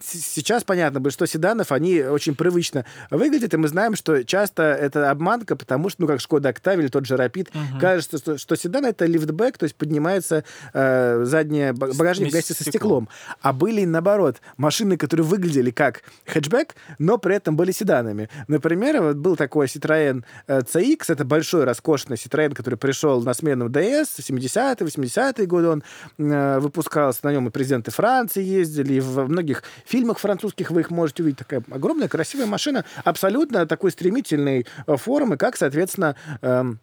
сейчас 0.02 0.64
понятно, 0.64 1.00
большинство 1.00 1.26
седанов, 1.26 1.72
они 1.72 2.02
очень 2.02 2.34
привычно 2.34 2.84
выглядят, 3.10 3.54
и 3.54 3.56
мы 3.56 3.68
знаем, 3.68 3.96
что 3.96 4.24
часто 4.24 4.62
это 4.62 5.10
обманка, 5.10 5.56
потому 5.56 5.88
что, 5.88 6.02
ну, 6.02 6.08
как 6.08 6.20
Шкода 6.20 6.50
Октавия 6.50 6.82
или 6.82 6.90
тот 6.90 7.06
же 7.06 7.16
Рапид, 7.16 7.48
угу. 7.48 7.80
кажется, 7.80 8.18
что, 8.18 8.38
что 8.38 8.56
седан— 8.56 8.84
это 8.86 9.06
лифтбэк, 9.06 9.58
то 9.58 9.64
есть 9.64 9.76
поднимается 9.76 10.44
э, 10.72 11.24
задняя 11.24 11.72
багажник 11.72 12.32
вместе 12.32 12.54
со 12.54 12.64
стеклом. 12.64 13.08
А 13.40 13.52
были, 13.52 13.84
наоборот, 13.84 14.36
машины, 14.56 14.96
которые 14.96 15.26
выглядели 15.26 15.70
как 15.70 16.02
хэтчбэк, 16.26 16.74
но 16.98 17.18
при 17.18 17.36
этом 17.36 17.56
были 17.56 17.72
седанами. 17.72 18.28
Например, 18.48 19.02
вот 19.02 19.16
был 19.16 19.36
такой 19.36 19.66
Citroёn 19.66 20.24
э, 20.46 20.60
CX, 20.60 21.04
это 21.08 21.24
большой, 21.24 21.64
роскошный 21.64 22.16
Citroёn, 22.16 22.54
который 22.54 22.76
пришел 22.76 23.22
на 23.22 23.34
смену 23.34 23.68
DS, 23.68 24.06
70-е, 24.18 24.86
80-е 24.86 25.46
годы 25.46 25.68
он 25.68 25.82
э, 26.18 26.58
выпускался, 26.58 27.20
на 27.22 27.32
нем 27.32 27.48
и 27.48 27.50
президенты 27.50 27.90
Франции 27.90 28.42
ездили, 28.42 28.94
и 28.94 29.00
в 29.00 29.28
многих 29.28 29.62
фильмах 29.88 30.18
французских 30.18 30.70
вы 30.70 30.80
их 30.80 30.90
можете 30.90 31.22
увидеть. 31.22 31.38
Такая 31.38 31.62
огромная, 31.70 32.08
красивая 32.08 32.46
машина, 32.46 32.84
абсолютно 33.04 33.66
такой 33.66 33.90
стремительной 33.90 34.66
э, 34.86 34.96
формы, 34.96 35.36
как, 35.36 35.56
соответственно, 35.56 36.16
эм, 36.42 36.80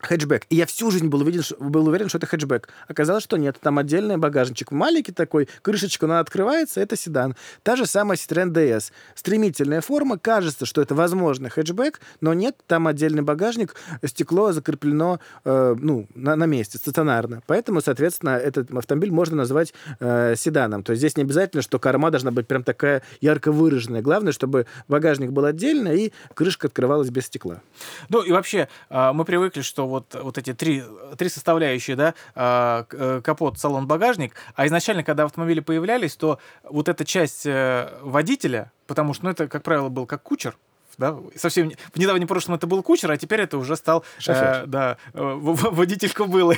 хэтчбэк. 0.00 0.44
И 0.48 0.56
я 0.56 0.66
всю 0.66 0.90
жизнь 0.90 1.08
был 1.08 1.20
уверен, 1.20 1.42
был 1.58 1.86
уверен, 1.86 2.08
что 2.08 2.18
это 2.18 2.26
хэтчбэк. 2.26 2.68
Оказалось, 2.88 3.24
что 3.24 3.36
нет. 3.36 3.58
Там 3.60 3.78
отдельный 3.78 4.16
багажничек. 4.16 4.70
Маленький 4.70 5.12
такой, 5.12 5.48
крышечка, 5.62 6.06
она 6.06 6.20
открывается, 6.20 6.80
это 6.80 6.96
седан. 6.96 7.36
Та 7.62 7.76
же 7.76 7.86
самая 7.86 8.16
Citroёn 8.16 8.52
DS. 8.52 8.92
Стремительная 9.14 9.80
форма. 9.80 10.18
Кажется, 10.18 10.66
что 10.66 10.80
это, 10.82 10.94
возможно, 10.94 11.48
хэтчбэк, 11.50 12.00
но 12.20 12.34
нет, 12.34 12.56
там 12.66 12.86
отдельный 12.86 13.22
багажник, 13.22 13.74
стекло 14.04 14.52
закреплено 14.52 15.20
э, 15.44 15.76
ну, 15.78 16.06
на, 16.14 16.36
на 16.36 16.46
месте, 16.46 16.78
стационарно. 16.78 17.42
Поэтому, 17.46 17.80
соответственно, 17.80 18.30
этот 18.30 18.70
автомобиль 18.74 19.12
можно 19.12 19.36
назвать 19.36 19.74
э, 19.98 20.34
седаном. 20.36 20.82
То 20.82 20.92
есть 20.92 21.00
здесь 21.00 21.16
не 21.16 21.22
обязательно, 21.22 21.62
что 21.62 21.78
корма 21.78 22.10
должна 22.10 22.30
быть 22.30 22.46
прям 22.46 22.62
такая 22.62 23.02
ярко 23.20 23.52
выраженная. 23.52 24.02
Главное, 24.02 24.32
чтобы 24.32 24.66
багажник 24.88 25.30
был 25.30 25.44
отдельно 25.44 25.88
и 25.88 26.12
крышка 26.34 26.68
открывалась 26.68 27.10
без 27.10 27.26
стекла. 27.26 27.60
Ну 28.08 28.22
и 28.22 28.32
вообще, 28.32 28.68
э, 28.88 29.12
мы 29.12 29.24
привыкли, 29.24 29.62
что 29.62 29.89
вот, 29.90 30.14
вот 30.14 30.38
эти 30.38 30.54
три, 30.54 30.82
три 31.18 31.28
составляющие, 31.28 31.96
да, 31.96 32.14
а, 32.34 32.86
э, 32.90 33.20
капот, 33.22 33.58
салон, 33.58 33.86
багажник, 33.86 34.34
а 34.54 34.66
изначально, 34.66 35.04
когда 35.04 35.24
автомобили 35.24 35.60
появлялись, 35.60 36.16
то 36.16 36.38
вот 36.64 36.88
эта 36.88 37.04
часть 37.04 37.46
э, 37.46 37.92
водителя, 38.02 38.72
потому 38.86 39.14
что, 39.14 39.26
ну, 39.26 39.30
это, 39.30 39.48
как 39.48 39.62
правило, 39.62 39.88
был 39.88 40.06
как 40.06 40.22
кучер, 40.22 40.56
да, 40.98 41.16
совсем 41.34 41.72
в 41.94 41.98
недавнем 41.98 42.28
прошлом 42.28 42.54
это 42.56 42.66
был 42.66 42.82
кучер, 42.82 43.10
а 43.10 43.16
теперь 43.16 43.40
это 43.40 43.58
уже 43.58 43.74
стал 43.76 44.04
э, 44.26 44.64
да, 44.66 44.98
э, 45.14 45.20
водитель 45.22 46.12
кобылы. 46.12 46.56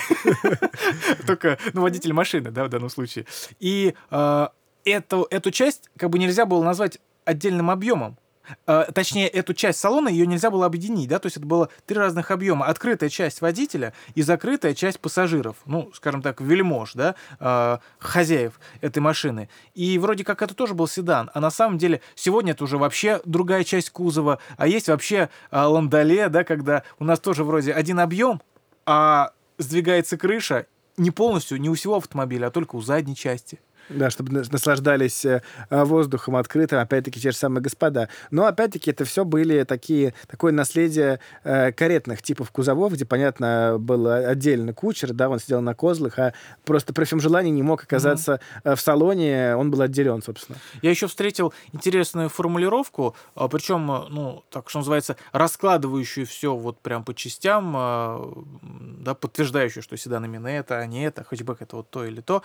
Только, 1.27 1.59
ну, 1.73 1.83
водитель 1.83 2.13
машины, 2.13 2.51
да, 2.51 2.65
в 2.65 2.69
данном 2.69 2.91
случае. 2.91 3.27
И 3.61 3.95
э, 4.11 4.49
эту, 4.85 5.27
эту 5.31 5.51
часть 5.51 5.91
как 5.97 6.11
бы 6.11 6.19
нельзя 6.19 6.45
было 6.45 6.63
назвать 6.65 6.99
отдельным 7.25 7.71
объемом. 7.71 8.19
Э, 8.67 8.87
точнее, 8.95 9.29
эту 9.29 9.55
часть 9.55 9.79
салона 9.79 10.09
ее 10.09 10.27
нельзя 10.27 10.51
было 10.51 10.67
объединить, 10.67 11.09
да, 11.09 11.19
то 11.19 11.27
есть 11.27 11.37
это 11.37 11.47
было 11.47 11.69
три 11.87 11.97
разных 11.97 12.31
объема. 12.31 12.67
Открытая 12.67 13.09
часть 13.09 13.41
водителя 13.41 13.93
и 14.15 14.23
закрытая 14.23 14.75
часть 14.75 15.01
пассажиров, 15.01 15.57
ну, 15.67 15.91
скажем 15.95 16.23
так, 16.23 16.41
вельмож, 16.41 16.93
да, 16.95 17.15
э, 17.41 17.79
хозяев 17.99 18.61
этой 18.81 19.01
машины. 19.01 19.49
И 19.75 19.99
вроде 19.99 20.25
как 20.25 20.43
это 20.43 20.55
тоже 20.55 20.75
был 20.75 20.89
седан, 20.89 21.31
а 21.35 21.41
на 21.41 21.51
самом 21.51 21.79
деле 21.79 22.01
сегодня 22.15 22.53
это 22.53 22.65
уже 22.65 22.79
вообще 22.79 23.21
другая 23.25 23.65
часть 23.65 23.91
кузова, 23.91 24.39
а 24.57 24.67
есть 24.67 24.89
вообще 24.89 25.29
э, 25.51 25.61
ландоле, 25.61 26.29
да, 26.29 26.45
когда 26.45 26.83
у 26.99 27.05
нас 27.05 27.21
тоже 27.21 27.45
вроде 27.45 27.73
один 27.73 28.01
объем, 28.01 28.41
а 28.87 29.33
сдвигается 29.59 30.17
крыша 30.17 30.67
не 30.97 31.11
полностью, 31.11 31.61
не 31.61 31.69
у 31.69 31.75
всего 31.75 31.97
автомобиля, 31.97 32.47
а 32.47 32.51
только 32.51 32.77
у 32.77 32.81
задней 32.83 33.17
части. 33.17 33.61
Да, 33.95 34.11
чтобы 34.11 34.33
наслаждались 34.33 35.25
э, 35.25 35.43
воздухом 35.71 36.37
открытым, 36.37 36.79
опять-таки, 36.79 37.21
те 37.21 37.31
же 37.31 37.37
самые 37.37 37.63
господа. 37.63 38.09
Но, 38.31 38.47
опять-таки, 38.47 38.91
это 38.91 39.05
все 39.05 39.25
были 39.25 39.65
такие, 39.65 40.15
такое 40.29 40.53
наследие 40.53 41.21
э, 41.45 41.73
каретных 41.73 42.23
типов 42.23 42.51
кузовов, 42.51 42.93
где, 42.93 43.05
понятно, 43.05 43.77
был 43.79 44.09
отдельно 44.09 44.73
кучер, 44.73 45.13
да, 45.13 45.29
он 45.29 45.39
сидел 45.39 45.61
на 45.61 45.75
козлах, 45.75 46.19
а 46.19 46.33
просто 46.65 46.93
при 46.93 47.05
всем 47.05 47.21
желании 47.21 47.51
не 47.51 47.63
мог 47.63 47.83
оказаться 47.83 48.41
mm-hmm. 48.65 48.77
в 48.77 48.81
салоне, 48.81 49.57
он 49.57 49.71
был 49.71 49.81
отделен, 49.81 50.23
собственно. 50.23 50.59
Я 50.83 50.91
еще 50.91 51.07
встретил 51.07 51.53
интересную 51.73 52.29
формулировку, 52.29 53.17
а, 53.35 53.49
причем, 53.49 53.87
ну, 53.87 54.45
так 54.51 54.69
что 54.69 54.79
называется, 54.81 55.17
раскладывающую 55.33 56.27
все 56.27 56.55
вот 56.57 56.79
прям 56.81 57.05
по 57.05 57.15
частям, 57.15 57.75
а, 57.77 58.33
да, 58.63 59.15
подтверждающую, 59.15 59.83
что 59.83 59.97
седан 59.97 60.25
именно 60.25 60.49
это, 60.49 60.79
а 60.79 60.87
не 60.87 61.05
это, 61.05 61.25
хэтчбэк 61.25 61.63
это 61.63 61.77
вот 61.77 61.91
то 61.91 62.05
или 62.05 62.21
то. 62.21 62.43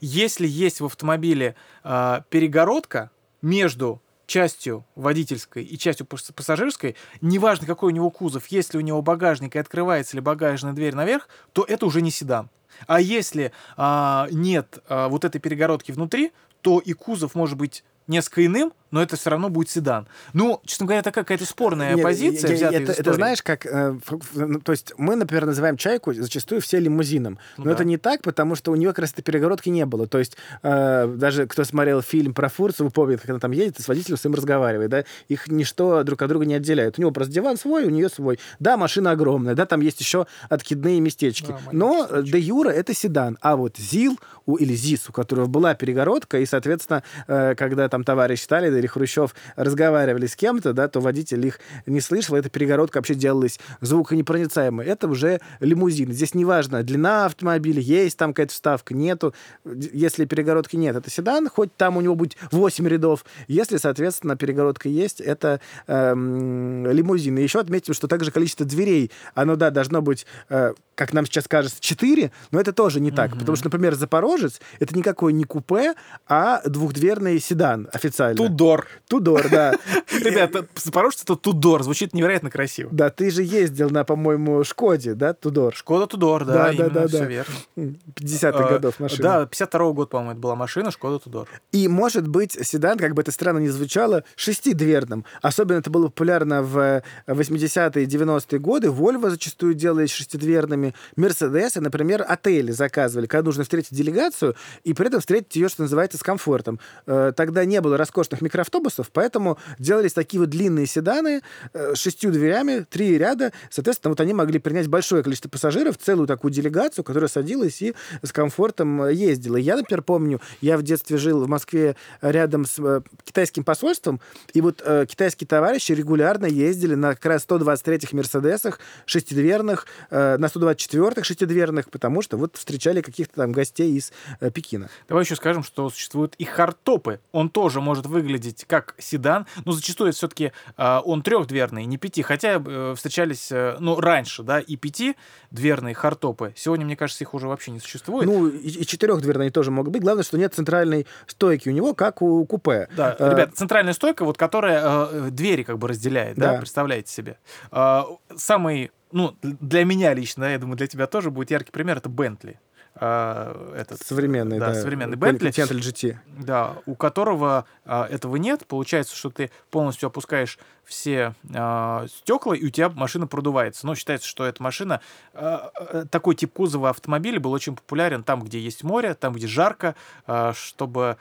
Если 0.00 0.46
есть 0.46 0.80
в 0.80 0.84
автомобиле 0.88 1.54
э, 1.84 2.20
перегородка 2.28 3.10
между 3.40 4.02
частью 4.26 4.84
водительской 4.94 5.64
и 5.64 5.78
частью 5.78 6.06
пассажирской, 6.06 6.96
неважно, 7.22 7.66
какой 7.66 7.92
у 7.92 7.94
него 7.94 8.10
кузов, 8.10 8.46
если 8.48 8.76
у 8.76 8.82
него 8.82 9.00
багажник 9.00 9.56
и 9.56 9.58
открывается 9.58 10.16
ли 10.16 10.20
багажная 10.20 10.74
дверь 10.74 10.94
наверх, 10.94 11.28
то 11.52 11.64
это 11.64 11.86
уже 11.86 12.02
не 12.02 12.10
седан. 12.10 12.50
А 12.86 13.00
если 13.00 13.52
а, 13.76 14.28
нет 14.30 14.78
а, 14.88 15.08
вот 15.08 15.24
этой 15.24 15.40
перегородки 15.40 15.92
внутри, 15.92 16.32
то 16.60 16.78
и 16.78 16.92
кузов 16.92 17.34
может 17.34 17.56
быть 17.56 17.84
несколько 18.08 18.44
иным, 18.44 18.72
но 18.90 19.02
это 19.02 19.16
все 19.16 19.30
равно 19.30 19.50
будет 19.50 19.68
седан. 19.68 20.06
Ну, 20.32 20.60
честно 20.64 20.86
говоря, 20.86 21.00
это 21.00 21.12
какая-то 21.12 21.44
спорная 21.44 21.94
Нет, 21.94 22.02
позиция, 22.02 22.54
я, 22.54 22.70
я, 22.70 22.80
это, 22.80 22.92
это 22.92 23.12
знаешь, 23.12 23.42
как... 23.42 23.66
Э, 23.66 23.98
ну, 24.34 24.60
то 24.60 24.72
есть 24.72 24.94
мы, 24.96 25.16
например, 25.16 25.46
называем 25.46 25.76
«Чайку» 25.76 26.12
зачастую 26.14 26.60
все 26.60 26.78
лимузином. 26.78 27.38
Ну, 27.56 27.64
но 27.64 27.70
да. 27.70 27.74
это 27.74 27.84
не 27.84 27.98
так, 27.98 28.22
потому 28.22 28.54
что 28.54 28.72
у 28.72 28.76
нее 28.76 28.90
как 28.90 29.00
раз 29.00 29.12
этой 29.12 29.22
перегородки 29.22 29.68
не 29.68 29.84
было. 29.84 30.06
То 30.06 30.18
есть 30.18 30.36
э, 30.62 31.14
даже 31.16 31.46
кто 31.46 31.64
смотрел 31.64 32.00
фильм 32.02 32.32
про 32.34 32.48
Фурцеву, 32.48 32.90
помнит, 32.90 33.20
как 33.20 33.30
она 33.30 33.38
там 33.38 33.50
едет 33.50 33.78
и 33.78 33.82
с 33.82 33.88
водителем 33.88 34.16
своим 34.16 34.34
разговаривает. 34.34 34.90
Да? 34.90 35.04
Их 35.28 35.48
ничто 35.48 36.02
друг 36.02 36.22
от 36.22 36.28
друга 36.28 36.46
не 36.46 36.54
отделяет. 36.54 36.98
У 36.98 37.02
него 37.02 37.10
просто 37.10 37.32
диван 37.32 37.58
свой, 37.58 37.84
у 37.84 37.90
нее 37.90 38.08
свой. 38.08 38.38
Да, 38.58 38.76
машина 38.76 39.10
огромная, 39.10 39.54
да, 39.54 39.66
там 39.66 39.80
есть 39.80 40.00
еще 40.00 40.26
откидные 40.48 41.00
местечки. 41.00 41.48
Да, 41.48 41.58
но 41.72 42.08
де 42.22 42.38
юра 42.38 42.70
это 42.70 42.94
седан. 42.94 43.36
А 43.42 43.56
вот 43.56 43.76
ЗИЛ 43.76 44.18
у, 44.46 44.56
или 44.56 44.74
ЗИС, 44.74 45.10
у 45.10 45.12
которого 45.12 45.46
была 45.46 45.74
перегородка, 45.74 46.38
и, 46.38 46.46
соответственно, 46.46 47.02
э, 47.26 47.54
когда 47.54 47.88
там 47.88 47.97
товарищ 48.04 48.42
Сталин 48.42 48.76
или 48.76 48.86
Хрущев 48.86 49.34
разговаривали 49.56 50.26
с 50.26 50.36
кем-то, 50.36 50.72
да, 50.72 50.88
то 50.88 51.00
водитель 51.00 51.46
их 51.46 51.60
не 51.86 52.00
слышал, 52.00 52.36
эта 52.36 52.48
перегородка 52.48 52.98
вообще 52.98 53.14
делалась 53.14 53.58
звуконепроницаемой. 53.80 54.86
Это 54.86 55.08
уже 55.08 55.40
лимузин. 55.60 56.12
Здесь 56.12 56.34
неважно, 56.34 56.82
длина 56.82 57.26
автомобиля, 57.26 57.80
есть 57.80 58.16
там 58.16 58.32
какая-то 58.32 58.52
вставка, 58.52 58.94
нету. 58.94 59.34
Если 59.64 60.24
перегородки 60.24 60.76
нет, 60.76 60.96
это 60.96 61.10
седан, 61.10 61.48
хоть 61.48 61.74
там 61.76 61.96
у 61.96 62.00
него 62.00 62.14
будет 62.14 62.36
8 62.50 62.86
рядов. 62.88 63.24
Если, 63.46 63.76
соответственно, 63.76 64.36
перегородка 64.36 64.88
есть, 64.88 65.20
это 65.20 65.60
эм, 65.86 66.86
лимузин. 66.90 67.38
И 67.38 67.42
еще 67.42 67.60
отметим, 67.60 67.94
что 67.94 68.08
также 68.08 68.30
количество 68.30 68.66
дверей, 68.66 69.10
оно, 69.34 69.56
да, 69.56 69.70
должно 69.70 70.02
быть, 70.02 70.26
э, 70.48 70.72
как 70.94 71.12
нам 71.12 71.26
сейчас 71.26 71.48
кажется, 71.48 71.78
4, 71.80 72.30
но 72.50 72.60
это 72.60 72.72
тоже 72.72 73.00
не 73.00 73.10
так. 73.10 73.32
Mm-hmm. 73.32 73.38
Потому 73.38 73.56
что, 73.56 73.66
например, 73.66 73.94
Запорожец— 73.94 74.60
это 74.80 74.96
никакой 74.96 75.32
не 75.32 75.44
купе, 75.44 75.94
а 76.26 76.60
двухдверный 76.68 77.38
седан 77.40 77.87
официально. 77.92 78.36
Тудор. 78.36 78.86
Тудор. 79.08 79.48
Да. 79.50 79.74
Ребята, 80.12 80.66
запорожцы 80.76 81.24
это 81.24 81.36
Тудор, 81.36 81.82
звучит 81.82 82.14
невероятно 82.14 82.50
красиво. 82.50 82.90
Да, 82.92 83.10
ты 83.10 83.30
же 83.30 83.42
ездил 83.42 83.90
на, 83.90 84.04
по-моему, 84.04 84.64
Шкоде, 84.64 85.14
да, 85.14 85.32
Тудор? 85.34 85.74
Шкода 85.74 86.06
Тудор, 86.06 86.44
да, 86.44 86.72
да, 86.72 86.88
да, 86.88 87.08
да, 87.08 87.24
верно. 87.24 87.54
50-х 87.76 88.66
а, 88.66 88.68
годов 88.70 89.00
машина. 89.00 89.22
Да, 89.22 89.42
52-го 89.44 89.92
года, 89.94 90.08
по-моему, 90.08 90.32
это 90.32 90.40
была 90.40 90.54
машина, 90.54 90.90
Шкода 90.90 91.18
Тудор. 91.18 91.48
И, 91.72 91.88
может 91.88 92.28
быть, 92.28 92.52
седан, 92.66 92.98
как 92.98 93.14
бы 93.14 93.22
это 93.22 93.32
странно 93.32 93.58
ни 93.58 93.68
звучало, 93.68 94.24
шестидверным. 94.36 95.24
Особенно 95.42 95.78
это 95.78 95.90
было 95.90 96.06
популярно 96.06 96.62
в 96.62 97.02
80-е 97.26 98.04
и 98.04 98.06
90-е 98.06 98.58
годы. 98.58 98.88
Volvo 98.88 99.30
зачастую 99.30 99.74
делали 99.74 100.06
шестидверными. 100.06 100.94
Mercedes, 101.16 101.80
например, 101.80 102.24
отели 102.26 102.72
заказывали, 102.72 103.26
когда 103.26 103.44
нужно 103.44 103.62
встретить 103.64 103.94
делегацию, 103.94 104.54
и 104.84 104.94
при 104.94 105.06
этом 105.06 105.20
встретить 105.20 105.54
ее, 105.56 105.68
что 105.68 105.82
называется, 105.82 106.18
с 106.18 106.22
комфортом. 106.22 106.80
Э, 107.06 107.32
тогда 107.34 107.64
не 107.64 107.77
было 107.80 107.96
роскошных 107.96 108.40
микроавтобусов, 108.40 109.10
поэтому 109.12 109.58
делались 109.78 110.12
такие 110.12 110.40
вот 110.40 110.50
длинные 110.50 110.86
седаны 110.86 111.42
э, 111.72 111.94
с 111.94 111.98
шестью 111.98 112.30
дверями, 112.30 112.86
три 112.88 113.16
ряда. 113.18 113.52
Соответственно, 113.70 114.10
вот 114.10 114.20
они 114.20 114.34
могли 114.34 114.58
принять 114.58 114.88
большое 114.88 115.22
количество 115.22 115.48
пассажиров, 115.48 115.98
целую 115.98 116.26
такую 116.26 116.50
делегацию, 116.52 117.04
которая 117.04 117.28
садилась 117.28 117.80
и 117.82 117.94
с 118.22 118.32
комфортом 118.32 119.02
э, 119.02 119.14
ездила. 119.14 119.56
Я, 119.56 119.76
например, 119.76 120.02
помню, 120.02 120.40
я 120.60 120.78
в 120.78 120.82
детстве 120.82 121.16
жил 121.16 121.44
в 121.44 121.48
Москве 121.48 121.96
рядом 122.20 122.64
с 122.64 122.78
э, 122.78 123.02
китайским 123.24 123.64
посольством, 123.64 124.20
и 124.52 124.60
вот 124.60 124.82
э, 124.84 125.06
китайские 125.08 125.46
товарищи 125.46 125.92
регулярно 125.92 126.46
ездили 126.46 126.94
на 126.94 127.14
как 127.14 127.26
раз 127.26 127.46
123-х 127.46 128.16
Мерседесах 128.16 128.80
шестидверных, 129.06 129.86
э, 130.10 130.36
на 130.38 130.46
124-х 130.46 131.24
шестидверных, 131.24 131.90
потому 131.90 132.22
что 132.22 132.36
вот 132.36 132.56
встречали 132.56 133.00
каких-то 133.00 133.36
там 133.36 133.52
гостей 133.52 133.92
из 133.96 134.12
э, 134.40 134.50
Пекина. 134.50 134.88
Давай 135.08 135.24
еще 135.24 135.36
скажем, 135.36 135.62
что 135.62 135.90
существуют 135.90 136.34
и 136.38 136.44
хардтопы. 136.44 137.20
Он 137.32 137.50
тоже 137.50 137.67
может 137.80 138.06
выглядеть 138.06 138.64
как 138.66 138.94
седан, 138.98 139.46
но 139.64 139.72
зачастую 139.72 140.08
это 140.10 140.16
все-таки 140.16 140.52
э, 140.76 141.00
он 141.04 141.22
трехдверный, 141.22 141.84
не 141.84 141.98
пяти, 141.98 142.22
хотя 142.22 142.62
э, 142.64 142.94
встречались, 142.96 143.50
э, 143.52 143.76
ну, 143.78 144.00
раньше, 144.00 144.42
да, 144.42 144.60
и 144.60 144.76
пятидверные 144.76 145.94
хардтопы. 145.94 146.52
Сегодня, 146.56 146.84
мне 146.86 146.96
кажется, 146.96 147.24
их 147.24 147.34
уже 147.34 147.48
вообще 147.48 147.70
не 147.70 147.80
существует. 147.80 148.26
Ну, 148.26 148.48
и, 148.48 148.68
и 148.68 148.86
четырехдверные 148.86 149.50
тоже 149.50 149.70
могут 149.70 149.92
быть. 149.92 150.02
Главное, 150.02 150.24
что 150.24 150.38
нет 150.38 150.54
центральной 150.54 151.06
стойки 151.26 151.68
у 151.68 151.72
него, 151.72 151.94
как 151.94 152.22
у 152.22 152.44
купе. 152.46 152.88
Да, 152.96 153.16
Э, 153.18 153.30
ребят, 153.30 153.50
центральная 153.54 153.92
стойка, 153.92 154.24
вот 154.24 154.38
которая 154.38 154.82
э, 155.10 155.30
двери 155.30 155.62
как 155.62 155.78
бы 155.78 155.88
разделяет, 155.88 156.36
да, 156.36 156.52
Да. 156.52 156.58
представляете 156.58 157.12
себе. 157.12 157.38
Э, 157.72 158.02
самый, 158.36 158.90
ну, 159.12 159.36
для 159.42 159.84
меня 159.84 160.14
лично, 160.14 160.44
я 160.44 160.58
думаю, 160.58 160.76
для 160.76 160.86
тебя 160.86 161.06
тоже 161.06 161.30
будет 161.30 161.50
яркий 161.50 161.72
пример, 161.72 161.98
это 161.98 162.08
Бентли. 162.08 162.60
Э, 163.00 163.74
этот, 163.76 164.00
современный, 164.00 164.58
да, 164.58 164.68
да. 164.68 164.74
современный 164.74 165.16
Бентли. 165.16 165.50
Continental 165.50 165.78
GT. 165.78 166.16
Да, 166.38 166.76
у 166.86 166.94
которого 166.94 167.64
а, 167.84 168.06
этого 168.06 168.36
нет. 168.36 168.66
Получается, 168.66 169.14
что 169.14 169.30
ты 169.30 169.50
полностью 169.70 170.08
опускаешь 170.08 170.58
все 170.84 171.34
а, 171.54 172.06
стекла, 172.08 172.56
и 172.56 172.64
у 172.64 172.70
тебя 172.70 172.88
машина 172.88 173.26
продувается. 173.26 173.86
Но 173.86 173.94
считается, 173.94 174.26
что 174.26 174.44
эта 174.44 174.62
машина, 174.62 175.00
а, 175.34 175.70
такой 176.10 176.34
тип 176.34 176.52
кузова 176.54 176.90
автомобиля 176.90 177.38
был 177.38 177.52
очень 177.52 177.76
популярен 177.76 178.24
там, 178.24 178.42
где 178.42 178.58
есть 178.58 178.82
море, 178.82 179.14
там, 179.14 179.34
где 179.34 179.46
жарко, 179.46 179.94
а, 180.26 180.52
чтобы, 180.54 181.18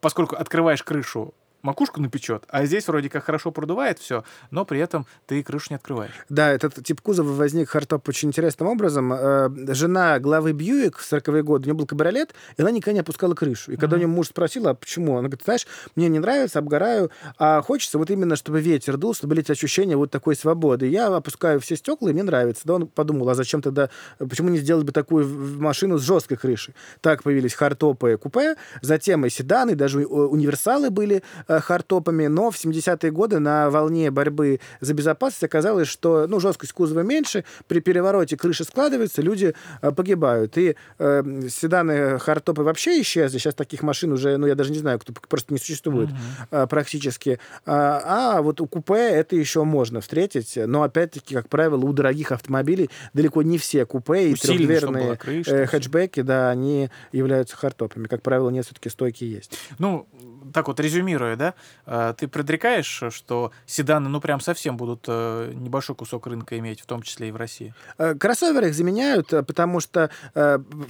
поскольку 0.00 0.36
открываешь 0.36 0.82
крышу, 0.82 1.34
макушку 1.62 2.00
напечет, 2.00 2.44
а 2.48 2.64
здесь 2.66 2.86
вроде 2.88 3.08
как 3.10 3.24
хорошо 3.24 3.50
продувает 3.50 3.98
все, 3.98 4.24
но 4.50 4.64
при 4.64 4.80
этом 4.80 5.06
ты 5.26 5.42
крышу 5.42 5.66
не 5.70 5.76
открываешь. 5.76 6.12
Да, 6.28 6.50
этот 6.50 6.82
тип 6.84 7.00
кузова 7.00 7.32
возник 7.32 7.68
хардтоп 7.70 8.08
очень 8.08 8.28
интересным 8.28 8.68
образом. 8.68 9.12
Э, 9.12 9.48
Жена 9.74 10.18
главы 10.18 10.52
Бьюик 10.52 10.96
в 10.98 11.12
40-е 11.12 11.42
годы, 11.42 11.64
у 11.64 11.66
нее 11.66 11.74
был 11.74 11.86
кабриолет, 11.86 12.34
и 12.56 12.62
она 12.62 12.70
никогда 12.70 12.92
не 12.94 13.00
опускала 13.00 13.34
крышу. 13.34 13.72
И 13.72 13.76
когда 13.76 13.96
у 13.96 13.98
нее 13.98 14.08
муж 14.08 14.28
спросил, 14.28 14.68
а 14.68 14.74
почему? 14.74 15.12
Она 15.18 15.28
говорит, 15.28 15.44
знаешь, 15.44 15.66
мне 15.96 16.08
не 16.08 16.18
нравится, 16.18 16.58
обгораю, 16.60 17.10
а 17.38 17.60
хочется 17.62 17.98
вот 17.98 18.10
именно, 18.10 18.36
чтобы 18.36 18.60
ветер 18.60 18.96
дул, 18.96 19.14
чтобы 19.14 19.30
были 19.30 19.42
эти 19.42 19.52
ощущения 19.52 19.96
вот 19.96 20.10
такой 20.10 20.36
свободы. 20.36 20.86
Я 20.86 21.08
опускаю 21.08 21.60
все 21.60 21.76
стекла, 21.76 22.10
и 22.10 22.12
мне 22.12 22.22
нравится. 22.22 22.62
Да, 22.64 22.74
он 22.74 22.86
подумал, 22.86 23.28
а 23.30 23.34
зачем 23.34 23.62
тогда, 23.62 23.90
почему 24.18 24.48
не 24.48 24.58
сделать 24.58 24.84
бы 24.84 24.92
такую 24.92 25.26
машину 25.60 25.98
с 25.98 26.02
жесткой 26.02 26.36
крышей? 26.36 26.74
Так 27.00 27.22
появились 27.22 27.54
хардтопы 27.54 28.16
купе, 28.16 28.56
затем 28.82 29.26
и 29.26 29.30
седаны, 29.30 29.74
даже 29.74 30.04
у- 30.04 30.28
универсалы 30.30 30.90
были 30.90 31.22
э, 31.46 31.47
хардтопами, 31.48 32.26
но 32.26 32.50
в 32.50 32.56
70-е 32.56 33.10
годы 33.10 33.38
на 33.38 33.70
волне 33.70 34.10
борьбы 34.10 34.60
за 34.80 34.94
безопасность 34.94 35.44
оказалось, 35.44 35.88
что 35.88 36.26
ну, 36.28 36.40
жесткость 36.40 36.72
кузова 36.72 37.00
меньше, 37.00 37.44
при 37.66 37.80
перевороте 37.80 38.36
крыша 38.36 38.64
складывается, 38.64 39.22
люди 39.22 39.54
э, 39.82 39.92
погибают. 39.92 40.56
И 40.58 40.76
э, 40.98 41.22
седаны 41.48 42.18
хардтопы 42.18 42.62
вообще 42.62 43.00
исчезли, 43.00 43.38
сейчас 43.38 43.54
таких 43.54 43.82
машин 43.82 44.12
уже, 44.12 44.36
ну, 44.36 44.46
я 44.46 44.54
даже 44.54 44.70
не 44.72 44.78
знаю, 44.78 44.98
кто 44.98 45.12
просто 45.28 45.52
не 45.52 45.58
существует 45.58 46.10
э, 46.50 46.66
практически. 46.68 47.38
А, 47.66 48.36
а 48.38 48.42
вот 48.42 48.60
у 48.60 48.66
купе 48.66 49.08
это 49.10 49.36
еще 49.36 49.64
можно 49.64 50.00
встретить, 50.00 50.56
но 50.56 50.82
опять-таки, 50.82 51.34
как 51.34 51.48
правило, 51.48 51.84
у 51.84 51.92
дорогих 51.92 52.32
автомобилей 52.32 52.90
далеко 53.14 53.42
не 53.42 53.58
все 53.58 53.86
купе 53.86 54.30
и 54.30 54.34
трехдверные 54.34 55.16
крыша, 55.16 55.56
э, 55.56 55.66
хэтчбеки, 55.66 56.22
да, 56.22 56.50
они 56.50 56.90
являются 57.12 57.56
хардтопами. 57.56 58.06
Как 58.06 58.22
правило, 58.22 58.50
нет, 58.50 58.64
все-таки 58.64 58.88
стойки 58.88 59.24
есть. 59.24 59.58
Ну, 59.78 60.06
так 60.52 60.68
вот, 60.68 60.80
резюмируя, 60.80 61.36
да, 61.36 61.54
э, 61.86 62.14
ты 62.16 62.28
предрекаешь, 62.28 63.02
что 63.10 63.52
седаны, 63.66 64.08
ну, 64.08 64.20
прям 64.20 64.40
совсем 64.40 64.76
будут 64.76 65.04
э, 65.08 65.52
небольшой 65.54 65.96
кусок 65.96 66.26
рынка 66.26 66.58
иметь, 66.58 66.80
в 66.80 66.86
том 66.86 67.02
числе 67.02 67.28
и 67.28 67.30
в 67.30 67.36
России? 67.36 67.74
Э, 67.98 68.14
Кроссоверы 68.14 68.68
их 68.68 68.74
заменяют, 68.74 69.28
потому 69.28 69.80
что, 69.80 70.10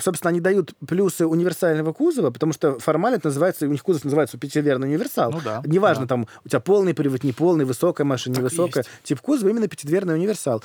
собственно, 0.01 0.31
они 0.31 0.41
дают 0.41 0.73
плюсы 0.87 1.27
универсального 1.27 1.93
кузова, 1.93 2.31
потому 2.31 2.53
что 2.53 2.79
формально 2.79 3.17
это 3.17 3.29
называется, 3.29 3.67
у 3.67 3.71
них 3.71 3.83
кузов 3.83 4.05
называется 4.05 4.39
пятидверный 4.39 4.89
универсал. 4.89 5.31
Ну 5.31 5.41
да, 5.45 5.63
Неважно, 5.65 6.05
да. 6.05 6.09
там 6.09 6.27
у 6.45 6.49
тебя 6.49 6.61
полный 6.61 6.95
привод, 6.95 7.25
не 7.25 7.33
полный, 7.33 7.65
высокая 7.65 8.05
машина, 8.05 8.37
невысокая. 8.37 8.85
Тип 9.03 9.21
кузова 9.21 9.49
именно 9.51 9.69
пятидверный 9.69 10.15
универсал. 10.15 10.63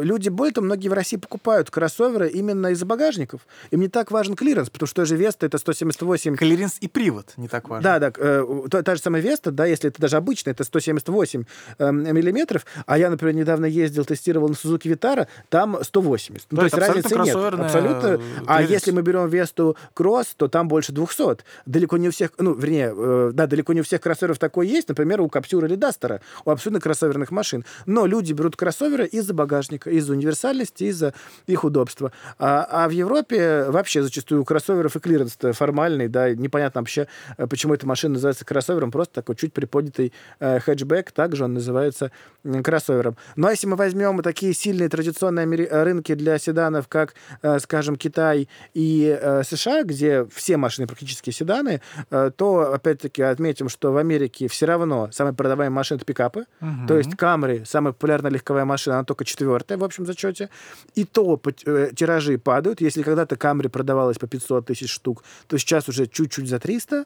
Люди, 0.00 0.28
более 0.28 0.54
того, 0.54 0.66
многие 0.66 0.88
в 0.88 0.92
России 0.92 1.16
покупают 1.16 1.70
кроссоверы 1.70 2.28
именно 2.28 2.68
из-за 2.68 2.86
багажников. 2.86 3.40
Им 3.70 3.80
не 3.80 3.88
так 3.88 4.10
важен 4.10 4.36
клиренс, 4.36 4.70
потому 4.70 4.86
что 4.86 5.04
же 5.04 5.16
Веста 5.16 5.46
это 5.46 5.58
178 5.58 6.36
Клиренс 6.36 6.78
и 6.80 6.88
привод 6.88 7.32
не 7.36 7.48
так 7.48 7.68
важно. 7.68 7.82
да, 7.82 7.98
да, 8.02 8.12
э, 8.16 8.44
та, 8.70 8.82
та 8.82 8.96
же 8.96 9.00
самая 9.00 9.22
Веста, 9.22 9.52
да, 9.52 9.66
если 9.66 9.88
это 9.88 10.00
даже 10.00 10.16
обычная, 10.16 10.52
это 10.52 10.64
178 10.64 11.44
эм, 11.78 12.14
миллиметров, 12.14 12.66
а 12.86 12.98
я, 12.98 13.10
например, 13.10 13.34
недавно 13.34 13.66
ездил, 13.66 14.04
тестировал 14.04 14.48
на 14.48 14.54
Сузуки 14.54 14.88
Витара, 14.88 15.28
там 15.50 15.78
180. 15.82 16.46
Ну, 16.50 16.56
то 16.58 16.64
есть 16.64 16.76
это 16.76 16.86
разницы 16.86 17.16
нет. 17.18 17.36
Абсолютно. 17.36 18.20
А 18.46 18.62
если 18.62 18.90
мы 18.90 19.02
берем 19.02 19.28
Весту 19.28 19.76
Кросс, 19.94 20.34
то 20.36 20.48
там 20.48 20.66
больше 20.68 20.92
200. 20.92 21.44
Далеко 21.66 21.96
не 21.96 22.08
у 22.08 22.10
всех, 22.10 22.32
ну, 22.38 22.54
вернее, 22.54 22.92
э, 22.96 23.30
да, 23.32 23.46
далеко 23.46 23.72
не 23.72 23.80
у 23.80 23.84
всех 23.84 24.00
кроссоверов 24.00 24.38
такое 24.38 24.66
есть, 24.66 24.88
например, 24.88 25.20
у 25.20 25.28
Каптюра 25.28 25.68
или 25.68 25.76
Дастера, 25.76 26.20
у 26.44 26.50
абсолютно 26.50 26.80
кроссоверных 26.80 27.30
машин. 27.30 27.64
Но 27.86 28.06
люди 28.06 28.32
берут 28.32 28.56
кроссоверы 28.56 29.06
из-за 29.06 29.34
багажника, 29.34 29.90
из-за 29.90 30.12
универсальности, 30.12 30.84
из-за 30.84 31.14
их 31.46 31.64
удобства. 31.64 32.12
А, 32.38 32.66
а 32.68 32.88
в 32.88 32.90
Европе 32.90 33.66
вообще 33.68 34.02
зачастую 34.02 34.42
у 34.42 34.44
кроссоверов 34.44 34.96
и 34.96 35.00
клиренс 35.00 35.38
формальный, 35.52 36.08
да, 36.08 36.30
непонятно 36.30 36.80
вообще, 36.80 37.06
э, 37.36 37.46
почему 37.46 37.74
эта 37.82 37.88
машина 37.88 38.14
называется 38.14 38.44
кроссовером, 38.44 38.90
просто 38.90 39.14
такой 39.14 39.34
чуть 39.36 39.52
приподнятый 39.52 40.12
э, 40.40 40.60
хэтчбэк, 40.60 41.10
также 41.12 41.44
он 41.44 41.54
называется 41.54 42.10
м, 42.44 42.62
кроссовером. 42.62 43.16
А 43.42 43.50
если 43.50 43.66
мы 43.66 43.76
возьмем 43.76 44.22
такие 44.22 44.54
сильные 44.54 44.88
традиционные 44.88 45.44
амери- 45.46 45.66
э, 45.68 45.82
рынки 45.82 46.14
для 46.14 46.38
седанов, 46.38 46.86
как, 46.88 47.14
э, 47.42 47.58
скажем, 47.58 47.96
Китай 47.96 48.48
и 48.72 49.18
э, 49.20 49.42
США, 49.42 49.82
где 49.82 50.24
все 50.26 50.56
машины 50.56 50.86
практически 50.86 51.30
седаны, 51.30 51.80
э, 52.10 52.30
то, 52.36 52.72
опять-таки, 52.72 53.22
отметим, 53.22 53.68
что 53.68 53.92
в 53.92 53.96
Америке 53.96 54.46
все 54.48 54.66
равно 54.66 55.08
самые 55.12 55.34
продаваемые 55.34 55.74
машины— 55.74 55.96
это 55.98 56.04
пикапы, 56.06 56.44
Мгм. 56.60 56.86
то 56.86 56.96
есть 56.96 57.10
Camry, 57.14 57.64
самая 57.64 57.92
популярная 57.92 58.30
легковая 58.30 58.64
машина, 58.64 58.96
она 58.96 59.04
только 59.04 59.24
четвертая 59.24 59.76
в 59.78 59.84
общем 59.84 60.06
зачете. 60.06 60.48
И 60.94 61.04
то 61.04 61.40
э, 61.66 61.90
тиражи 61.96 62.38
падают. 62.38 62.80
Если 62.80 63.02
когда-то 63.02 63.34
Camry 63.34 63.68
продавалась 63.68 64.18
по 64.18 64.26
500 64.28 64.66
тысяч 64.66 64.90
штук, 64.90 65.24
то 65.48 65.58
сейчас 65.58 65.88
уже 65.88 66.06
чуть-чуть 66.06 66.48
за 66.48 66.58
300. 66.58 67.04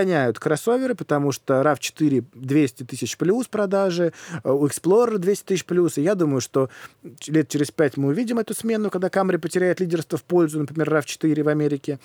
Догоняют 0.00 0.38
кроссоверы, 0.38 0.94
потому 0.94 1.30
что 1.30 1.60
RAV4 1.60 2.24
200 2.34 2.84
тысяч 2.84 3.18
плюс 3.18 3.48
продажи, 3.48 4.12
э, 4.42 4.50
у 4.50 4.66
Explorer 4.66 5.18
200 5.18 5.44
тысяч 5.44 5.64
плюс. 5.66 5.98
И 5.98 6.02
я 6.02 6.14
думаю, 6.14 6.40
что 6.40 6.70
лет 7.26 7.48
через 7.48 7.70
пять 7.70 7.98
мы 7.98 8.08
увидим 8.08 8.38
эту 8.38 8.54
смену, 8.54 8.88
когда 8.88 9.08
Camry 9.08 9.36
потеряет 9.38 9.78
лидерство 9.80 10.16
в 10.16 10.24
пользу, 10.24 10.58
например, 10.58 10.88
RAV4 10.88 11.42
в 11.42 11.48
Америке. 11.48 11.98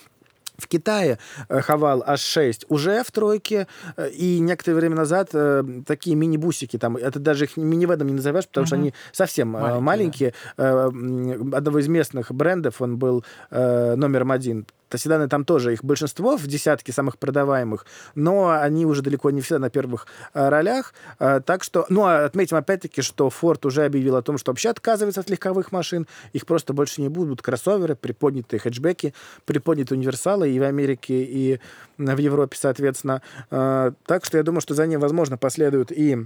В 0.58 0.68
Китае 0.68 1.20
э, 1.48 1.62
Хавал 1.62 2.02
H6 2.06 2.66
уже 2.68 3.02
в 3.04 3.12
тройке, 3.12 3.68
э, 3.96 4.10
и 4.10 4.40
некоторое 4.40 4.76
время 4.76 4.96
назад 4.98 5.30
э, 5.34 5.64
такие 5.88 6.16
мини-бусики, 6.18 6.78
там, 6.78 6.98
это 6.98 7.20
даже 7.20 7.46
их 7.46 7.56
минивэдом 7.58 8.08
не 8.08 8.14
назовешь, 8.16 8.48
потому 8.48 8.66
что 8.68 8.76
Мгм. 8.76 8.84
они 8.84 8.94
совсем 9.14 9.56
э, 9.56 9.60
Маленькие, 9.80 9.82
маленькие. 9.82 10.34
Э, 10.58 10.64
м, 10.90 11.54
Одного 11.56 11.80
из 11.80 11.88
местных 11.88 12.32
брендов, 12.34 12.82
он 12.82 12.98
был 12.98 13.24
э, 13.52 13.96
номером 13.96 14.32
один. 14.32 14.66
Седаны 14.98 15.28
там 15.28 15.46
тоже, 15.46 15.74
их 15.74 15.84
большинство 15.84 16.38
в 16.38 16.48
десятке 16.48 16.92
самых 16.92 17.18
продаваемых, 17.18 17.86
но 18.16 18.50
они 18.50 18.86
уже 18.86 19.02
далеко 19.02 19.32
не 19.32 19.42
все 19.42 19.58
на 19.58 19.70
первых 19.70 20.08
э, 20.34 20.50
ролях. 20.50 20.94
Э, 21.20 21.42
так 21.46 21.64
что, 21.64 21.86
ну, 21.90 22.04
а 22.06 22.26
отметим 22.26 22.58
опять-таки, 22.58 23.02
что 23.02 23.30
Ford 23.30 23.66
уже 23.68 23.86
объявил 23.86 24.16
о 24.16 24.22
том, 24.22 24.38
что 24.38 24.52
вообще 24.52 24.70
отказывается 24.70 25.22
от 25.22 25.30
легковых 25.30 25.72
машин, 25.72 26.08
их 26.34 26.46
просто 26.46 26.74
больше 26.74 27.02
не 27.02 27.10
будут. 27.10 27.42
Кроссоверы, 27.42 27.96
приподнятые 27.96 28.60
хэтчбеки, 28.60 29.14
приподнятые 29.46 29.98
универсалы 29.98 30.50
и 30.50 30.60
в 30.60 30.64
Америке, 30.64 31.24
и 31.24 31.60
в 31.98 32.18
Европе, 32.18 32.58
соответственно. 32.60 33.22
Э, 33.52 33.92
Так 34.06 34.26
что 34.26 34.38
я 34.38 34.44
думаю, 34.44 34.62
что 34.62 34.74
за 34.74 34.88
ним, 34.88 35.00
возможно, 35.00 35.38
последуют 35.38 35.92
и 35.92 36.18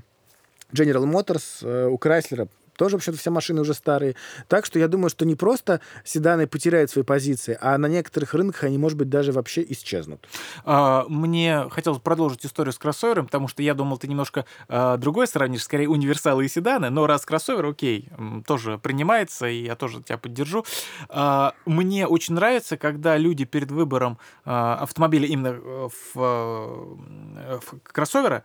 General 0.72 1.04
Motors, 1.06 1.90
у 1.90 1.98
Chrysler 1.98 2.48
тоже, 2.80 2.96
в 2.96 3.00
общем-то, 3.00 3.20
все 3.20 3.30
машины 3.30 3.60
уже 3.60 3.74
старые. 3.74 4.16
Так 4.48 4.66
что 4.66 4.80
я 4.80 4.88
думаю, 4.88 5.10
что 5.10 5.26
не 5.26 5.36
просто 5.36 5.82
седаны 6.06 6.48
потеряют 6.48 6.90
свои 6.90 7.04
позиции, 7.04 7.58
а 7.60 7.78
на 7.78 7.88
некоторых 7.88 8.34
рынках 8.34 8.64
они, 8.64 8.78
может 8.78 8.98
быть, 8.98 9.10
даже 9.10 9.34
вообще 9.34 9.66
исчезнут. 9.68 10.26
А, 10.64 11.06
Мне 11.10 11.66
хотелось 11.70 12.00
продолжить 12.00 12.46
историю 12.46 12.72
с 12.72 12.78
кроссовером, 12.78 13.26
потому 13.26 13.50
что 13.50 13.62
я 13.62 13.74
думал, 13.74 13.98
ты 13.98 14.08
немножко 14.08 14.46
а, 14.70 14.96
другой 14.96 15.28
сравнишь, 15.28 15.64
скорее 15.64 15.90
универсалы 15.90 16.46
и 16.46 16.48
седаны, 16.48 16.90
но 16.90 17.06
раз 17.06 17.26
кроссовер, 17.26 17.66
окей, 17.66 18.08
тоже 18.48 18.78
принимается, 18.78 19.48
и 19.48 19.66
я 19.66 19.76
тоже 19.76 20.02
тебя 20.02 20.18
поддержу. 20.18 20.66
А, 21.10 21.54
Мне 21.66 22.08
очень 22.08 22.36
нравится, 22.36 22.78
когда 22.78 23.18
люди 23.18 23.44
перед 23.44 23.72
выбором 23.72 24.18
автомобиля 24.46 25.28
именно 25.28 25.50
э, 25.50 25.90
в, 26.14 26.16
э, 26.16 27.60
в 27.60 27.80
кроссовера 27.84 28.44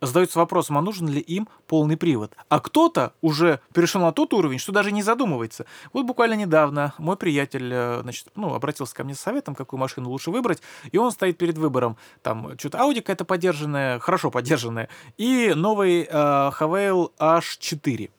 задаются 0.00 0.38
вопросом, 0.38 0.78
а 0.78 0.82
нужен 0.82 1.08
ли 1.08 1.20
им 1.20 1.48
полный 1.66 1.96
привод. 1.96 2.32
А 2.48 2.60
кто-то 2.60 3.12
уже 3.20 3.60
перешел 3.72 4.00
на 4.00 4.12
тот 4.12 4.32
уровень, 4.34 4.58
что 4.58 4.72
даже 4.72 4.92
не 4.92 5.02
задумывается. 5.02 5.66
Вот 5.92 6.04
буквально 6.06 6.34
недавно 6.34 6.94
мой 6.98 7.16
приятель 7.16 7.70
э, 7.72 8.00
значит, 8.02 8.28
ну, 8.34 8.54
обратился 8.54 8.94
ко 8.94 9.04
мне 9.04 9.14
с 9.14 9.20
советом, 9.20 9.54
какую 9.54 9.80
машину 9.80 10.10
лучше 10.10 10.30
выбрать, 10.30 10.60
и 10.92 10.98
он 10.98 11.10
стоит 11.12 11.38
перед 11.38 11.58
выбором. 11.58 11.96
Там 12.22 12.58
что-то 12.58 12.78
Audi 12.78 12.96
какая-то 12.96 13.24
поддержанная, 13.24 13.98
хорошо 13.98 14.30
поддержанная, 14.30 14.88
и 15.16 15.52
новый 15.54 16.02
э, 16.02 16.10
Havail 16.10 17.10
H4. 17.18 18.10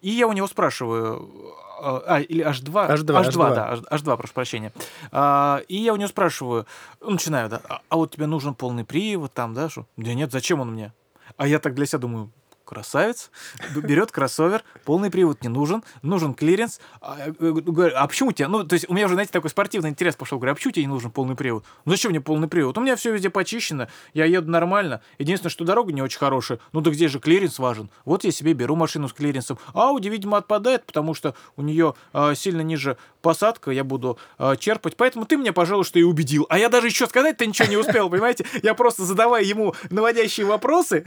И 0.00 0.10
я 0.10 0.26
у 0.28 0.32
него 0.32 0.46
спрашиваю, 0.46 1.54
а, 1.80 2.20
или 2.20 2.44
H2, 2.44 2.90
H2, 2.90 3.04
H2, 3.04 3.30
H2. 3.30 3.54
да, 3.54 3.72
H- 3.72 4.00
H2, 4.02 4.16
прошу 4.16 4.32
прощения. 4.32 4.72
А, 5.12 5.60
и 5.68 5.76
я 5.76 5.92
у 5.92 5.96
него 5.96 6.08
спрашиваю, 6.08 6.66
ну, 7.00 7.10
начинаю, 7.10 7.48
да, 7.48 7.60
а, 7.68 7.80
а 7.88 7.96
вот 7.96 8.12
тебе 8.12 8.26
нужен 8.26 8.54
полный 8.54 8.84
привод 8.84 9.32
там, 9.32 9.54
да, 9.54 9.68
что? 9.68 9.86
Да 9.96 10.14
нет, 10.14 10.32
зачем 10.32 10.60
он 10.60 10.72
мне? 10.72 10.92
А 11.36 11.46
я 11.46 11.58
так 11.58 11.74
для 11.74 11.86
себя 11.86 11.98
думаю, 11.98 12.32
красавец, 12.68 13.30
берет 13.74 14.12
кроссовер, 14.12 14.62
полный 14.84 15.10
привод 15.10 15.42
не 15.42 15.48
нужен, 15.48 15.82
нужен 16.02 16.34
клиренс. 16.34 16.80
А, 17.00 17.16
я 17.18 17.32
говорю, 17.32 17.94
а 17.96 18.06
почему 18.06 18.32
тебе? 18.32 18.46
Ну, 18.48 18.62
то 18.62 18.74
есть 18.74 18.84
у 18.90 18.94
меня 18.94 19.06
уже, 19.06 19.14
знаете, 19.14 19.32
такой 19.32 19.48
спортивный 19.48 19.88
интерес 19.88 20.16
пошел. 20.16 20.38
Говорю, 20.38 20.52
а 20.52 20.54
почему 20.54 20.72
тебе 20.72 20.84
не 20.84 20.88
нужен 20.88 21.10
полный 21.10 21.34
привод? 21.34 21.64
Ну, 21.86 21.92
зачем 21.92 22.10
мне 22.10 22.20
полный 22.20 22.46
привод? 22.46 22.76
У 22.76 22.82
меня 22.82 22.94
все 22.96 23.10
везде 23.10 23.30
почищено, 23.30 23.88
я 24.12 24.26
еду 24.26 24.50
нормально. 24.50 25.00
Единственное, 25.18 25.50
что 25.50 25.64
дорога 25.64 25.92
не 25.92 26.02
очень 26.02 26.18
хорошая. 26.18 26.60
Ну, 26.72 26.82
да 26.82 26.90
где 26.90 27.08
же 27.08 27.20
клиренс 27.20 27.58
важен? 27.58 27.88
Вот 28.04 28.24
я 28.24 28.30
себе 28.30 28.52
беру 28.52 28.76
машину 28.76 29.08
с 29.08 29.14
клиренсом. 29.14 29.58
А 29.72 29.90
Audi, 29.90 30.10
видимо, 30.10 30.36
отпадает, 30.36 30.84
потому 30.84 31.14
что 31.14 31.34
у 31.56 31.62
нее 31.62 31.94
а, 32.12 32.34
сильно 32.34 32.60
ниже 32.60 32.98
посадка, 33.22 33.70
я 33.70 33.82
буду 33.82 34.18
а, 34.36 34.56
черпать. 34.56 34.96
Поэтому 34.96 35.24
ты 35.24 35.38
меня, 35.38 35.54
пожалуй, 35.54 35.84
что 35.84 35.98
и 35.98 36.02
убедил. 36.02 36.46
А 36.50 36.58
я 36.58 36.68
даже 36.68 36.88
еще 36.88 37.06
сказать-то 37.06 37.46
ничего 37.46 37.68
не 37.68 37.78
успел, 37.78 38.10
понимаете? 38.10 38.44
Я 38.62 38.74
просто 38.74 39.04
задавая 39.04 39.42
ему 39.42 39.74
наводящие 39.88 40.44
вопросы, 40.44 41.04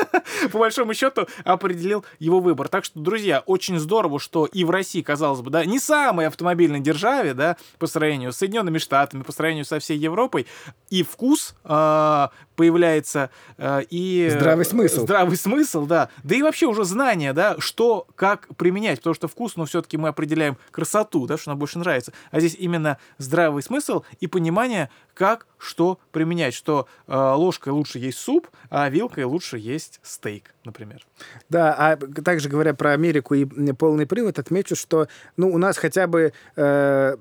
по 0.52 0.58
большому 0.58 0.94
счету, 0.94 1.01
определил 1.44 2.04
его 2.18 2.40
выбор. 2.40 2.68
Так 2.68 2.84
что, 2.84 3.00
друзья, 3.00 3.42
очень 3.46 3.78
здорово, 3.78 4.18
что 4.20 4.46
и 4.46 4.64
в 4.64 4.70
России, 4.70 5.02
казалось 5.02 5.40
бы, 5.40 5.50
да, 5.50 5.64
не 5.64 5.78
самой 5.78 6.26
автомобильной 6.26 6.80
державе, 6.80 7.34
да, 7.34 7.56
по 7.78 7.86
сравнению 7.86 8.32
с 8.32 8.36
Соединенными 8.36 8.78
Штатами, 8.78 9.22
по 9.22 9.32
сравнению 9.32 9.64
со 9.64 9.78
всей 9.78 9.98
Европой, 9.98 10.46
и 10.90 11.02
вкус 11.02 11.54
а, 11.64 12.30
появляется, 12.56 13.30
а, 13.58 13.80
и... 13.88 14.28
Здравый 14.30 14.64
смысл. 14.64 15.02
Здравый 15.02 15.36
смысл, 15.36 15.86
да. 15.86 16.08
Да 16.22 16.34
и 16.34 16.42
вообще 16.42 16.66
уже 16.66 16.84
знание, 16.84 17.32
да, 17.32 17.56
что, 17.58 18.06
как 18.14 18.48
применять, 18.56 18.98
потому 18.98 19.14
что 19.14 19.28
вкус, 19.28 19.56
ну, 19.56 19.64
все-таки 19.64 19.96
мы 19.96 20.08
определяем 20.08 20.56
красоту, 20.70 21.26
да, 21.26 21.38
что 21.38 21.50
нам 21.50 21.58
больше 21.58 21.78
нравится. 21.78 22.12
А 22.30 22.40
здесь 22.40 22.56
именно 22.58 22.98
здравый 23.18 23.62
смысл 23.62 24.02
и 24.20 24.26
понимание, 24.26 24.90
как 25.14 25.46
что 25.58 25.98
применять, 26.10 26.54
что 26.54 26.88
э, 27.06 27.16
ложкой 27.16 27.70
лучше 27.70 27.98
есть 27.98 28.18
суп, 28.18 28.48
а 28.70 28.88
вилкой 28.88 29.24
лучше 29.24 29.58
есть 29.58 30.00
стейк, 30.02 30.54
например. 30.64 31.06
Да, 31.48 31.74
а 31.74 31.96
также 31.96 32.48
говоря 32.48 32.74
про 32.74 32.92
Америку 32.92 33.34
и 33.34 33.44
полный 33.72 34.06
привод, 34.06 34.38
отмечу, 34.38 34.76
что 34.76 35.08
ну, 35.36 35.48
у 35.52 35.58
нас 35.58 35.76
хотя 35.76 36.06
бы 36.06 36.32
э, 36.56 37.16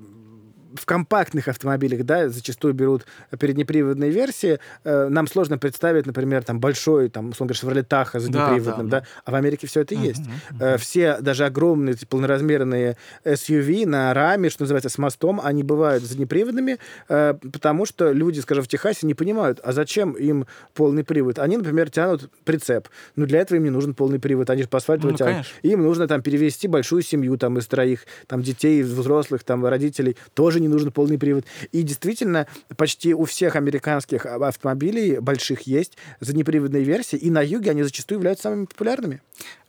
в 0.75 0.85
компактных 0.85 1.47
автомобилях, 1.47 2.03
да, 2.05 2.29
зачастую 2.29 2.73
берут 2.73 3.05
переднеприводные 3.37 4.11
версии. 4.11 4.59
Э, 4.83 5.07
нам 5.09 5.27
сложно 5.27 5.57
представить, 5.57 6.05
например, 6.05 6.43
там 6.43 6.59
большой, 6.59 7.09
там, 7.09 7.29
условно 7.29 7.53
говоря, 7.59 7.81
Chevrolet 7.81 7.87
Tahoe 7.87 8.19
заднеприводным, 8.19 8.89
да, 8.89 8.99
да, 9.01 9.05
а 9.25 9.31
в 9.31 9.35
Америке 9.35 9.67
все 9.67 9.81
это 9.81 9.95
Мгм, 9.95 10.03
есть. 10.03 10.21
Э, 10.59 10.77
все 10.77 11.17
даже 11.21 11.45
огромные 11.45 11.95
полноразмерные 12.09 12.97
SUV 13.25 13.85
на 13.85 14.13
раме, 14.13 14.49
что 14.49 14.63
называется, 14.63 14.89
с 14.89 14.97
мостом, 14.97 15.41
они 15.43 15.63
бывают 15.63 16.03
заднеприводными, 16.03 16.77
э, 17.09 17.33
потому 17.51 17.85
что 17.85 18.11
люди, 18.11 18.39
скажем, 18.39 18.63
в 18.63 18.67
Техасе 18.67 19.07
не 19.07 19.13
понимают, 19.13 19.59
а 19.63 19.71
зачем 19.73 20.13
им 20.13 20.45
полный 20.73 21.03
привод. 21.03 21.39
Они, 21.39 21.57
например, 21.57 21.89
тянут 21.89 22.29
прицеп. 22.45 22.87
Ну, 23.15 23.25
для 23.25 23.39
этого 23.41 23.57
им 23.57 23.63
не 23.63 23.69
нужен 23.69 23.93
полный 23.93 24.19
привод. 24.19 24.49
Они 24.49 24.63
же 24.63 24.69
по 24.69 24.77
асфальту 24.77 25.07
Ну, 25.09 25.17
тянут. 25.17 25.33
конечно. 25.33 25.57
Им 25.63 25.83
нужно 25.83 26.07
там 26.07 26.21
перевести 26.21 26.67
большую 26.67 27.01
семью 27.01 27.37
там 27.37 27.57
из 27.57 27.67
троих, 27.67 28.05
там 28.27 28.41
детей, 28.41 28.81
взрослых, 28.83 29.43
там 29.43 29.65
родителей. 29.65 30.15
Тоже 30.33 30.60
не 30.61 30.67
нужен 30.67 30.91
полный 30.91 31.17
привод. 31.17 31.45
И 31.71 31.83
действительно, 31.83 32.47
почти 32.77 33.13
у 33.13 33.25
всех 33.25 33.55
американских 33.55 34.25
автомобилей 34.25 35.19
больших 35.19 35.61
есть 35.61 35.97
заднеприводные 36.19 36.83
версии, 36.83 37.17
и 37.17 37.29
на 37.29 37.41
юге 37.41 37.71
они 37.71 37.83
зачастую 37.83 38.19
являются 38.19 38.43
самыми 38.43 38.65
популярными. 38.65 39.21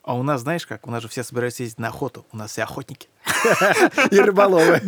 А 0.03 0.15
у 0.15 0.23
нас, 0.23 0.41
знаешь 0.41 0.67
как, 0.67 0.85
у 0.87 0.91
нас 0.91 1.01
же 1.01 1.07
все 1.07 1.23
собираются 1.23 1.63
ездить 1.63 1.79
на 1.79 1.87
охоту, 1.87 2.25
у 2.31 2.37
нас 2.37 2.51
все 2.51 2.63
охотники. 2.63 3.07
И 4.11 4.19
рыболовы. 4.19 4.81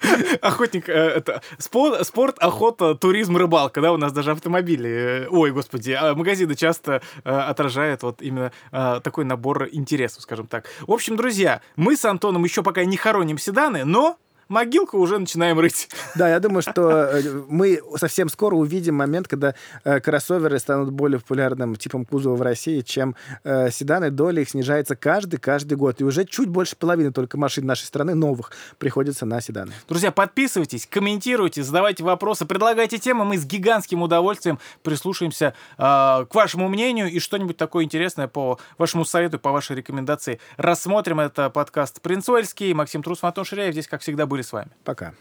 Охотник, 0.40 0.88
э, 0.88 0.92
это 0.92 1.42
спорт, 1.58 2.38
охота, 2.38 2.94
туризм, 2.94 3.36
рыбалка, 3.36 3.80
да, 3.80 3.92
у 3.92 3.96
нас 3.96 4.12
даже 4.12 4.30
автомобили, 4.30 4.90
э, 5.24 5.28
ой, 5.28 5.50
господи, 5.50 5.90
а 5.90 6.14
магазины 6.14 6.54
часто 6.54 7.02
э, 7.24 7.30
отражают 7.30 8.02
вот 8.02 8.22
именно 8.22 8.52
такой 8.70 9.24
набор 9.24 9.68
интересов, 9.72 10.22
скажем 10.22 10.46
так. 10.46 10.66
В 10.86 10.92
общем, 10.92 11.16
друзья, 11.16 11.60
мы 11.76 11.96
с 11.96 12.04
Антоном 12.04 12.44
еще 12.44 12.62
пока 12.62 12.84
не 12.84 12.96
хороним 12.96 13.38
седаны, 13.38 13.84
но 13.84 14.18
могилку 14.48 14.98
уже 14.98 15.18
начинаем 15.18 15.58
рыть. 15.58 15.88
Да, 16.14 16.28
я 16.28 16.40
думаю, 16.40 16.62
что 16.62 16.90
э, 16.90 17.22
мы 17.48 17.80
совсем 17.96 18.28
скоро 18.28 18.54
увидим 18.54 18.94
момент, 18.94 19.28
когда 19.28 19.54
э, 19.84 20.00
кроссоверы 20.00 20.58
станут 20.58 20.90
более 20.90 21.20
популярным 21.20 21.76
типом 21.76 22.04
кузова 22.04 22.36
в 22.36 22.42
России, 22.42 22.80
чем 22.80 23.14
э, 23.44 23.70
седаны. 23.70 24.10
Доля 24.10 24.42
их 24.42 24.50
снижается 24.50 24.96
каждый, 24.96 25.38
каждый 25.38 25.76
год. 25.76 26.00
И 26.00 26.04
уже 26.04 26.24
чуть 26.24 26.48
больше 26.48 26.76
половины 26.76 27.12
только 27.12 27.38
машин 27.38 27.66
нашей 27.66 27.84
страны 27.84 28.14
новых 28.14 28.52
приходится 28.78 29.26
на 29.26 29.40
седаны. 29.40 29.72
Друзья, 29.88 30.10
подписывайтесь, 30.10 30.86
комментируйте, 30.86 31.62
задавайте 31.62 32.04
вопросы, 32.04 32.46
предлагайте 32.46 32.98
темы, 32.98 33.24
мы 33.24 33.38
с 33.38 33.44
гигантским 33.44 34.02
удовольствием 34.02 34.58
прислушаемся 34.82 35.54
э, 35.76 35.80
к 35.80 36.30
вашему 36.32 36.68
мнению 36.68 37.10
и 37.10 37.18
что-нибудь 37.18 37.56
такое 37.56 37.84
интересное 37.84 38.28
по 38.28 38.58
вашему 38.78 39.04
совету, 39.04 39.38
по 39.38 39.52
вашей 39.52 39.76
рекомендации 39.76 40.40
рассмотрим. 40.56 41.20
Это 41.20 41.50
подкаст 41.50 42.00
«Принц 42.00 42.28
Уэльский», 42.28 42.72
Максим 42.72 43.02
Трус, 43.02 43.22
Антон 43.22 43.44
Ширяев. 43.44 43.72
Здесь, 43.72 43.86
как 43.86 44.00
всегда, 44.00 44.26
были 44.38 44.44
с 44.44 44.52
вами. 44.52 44.70
Пока. 44.84 45.14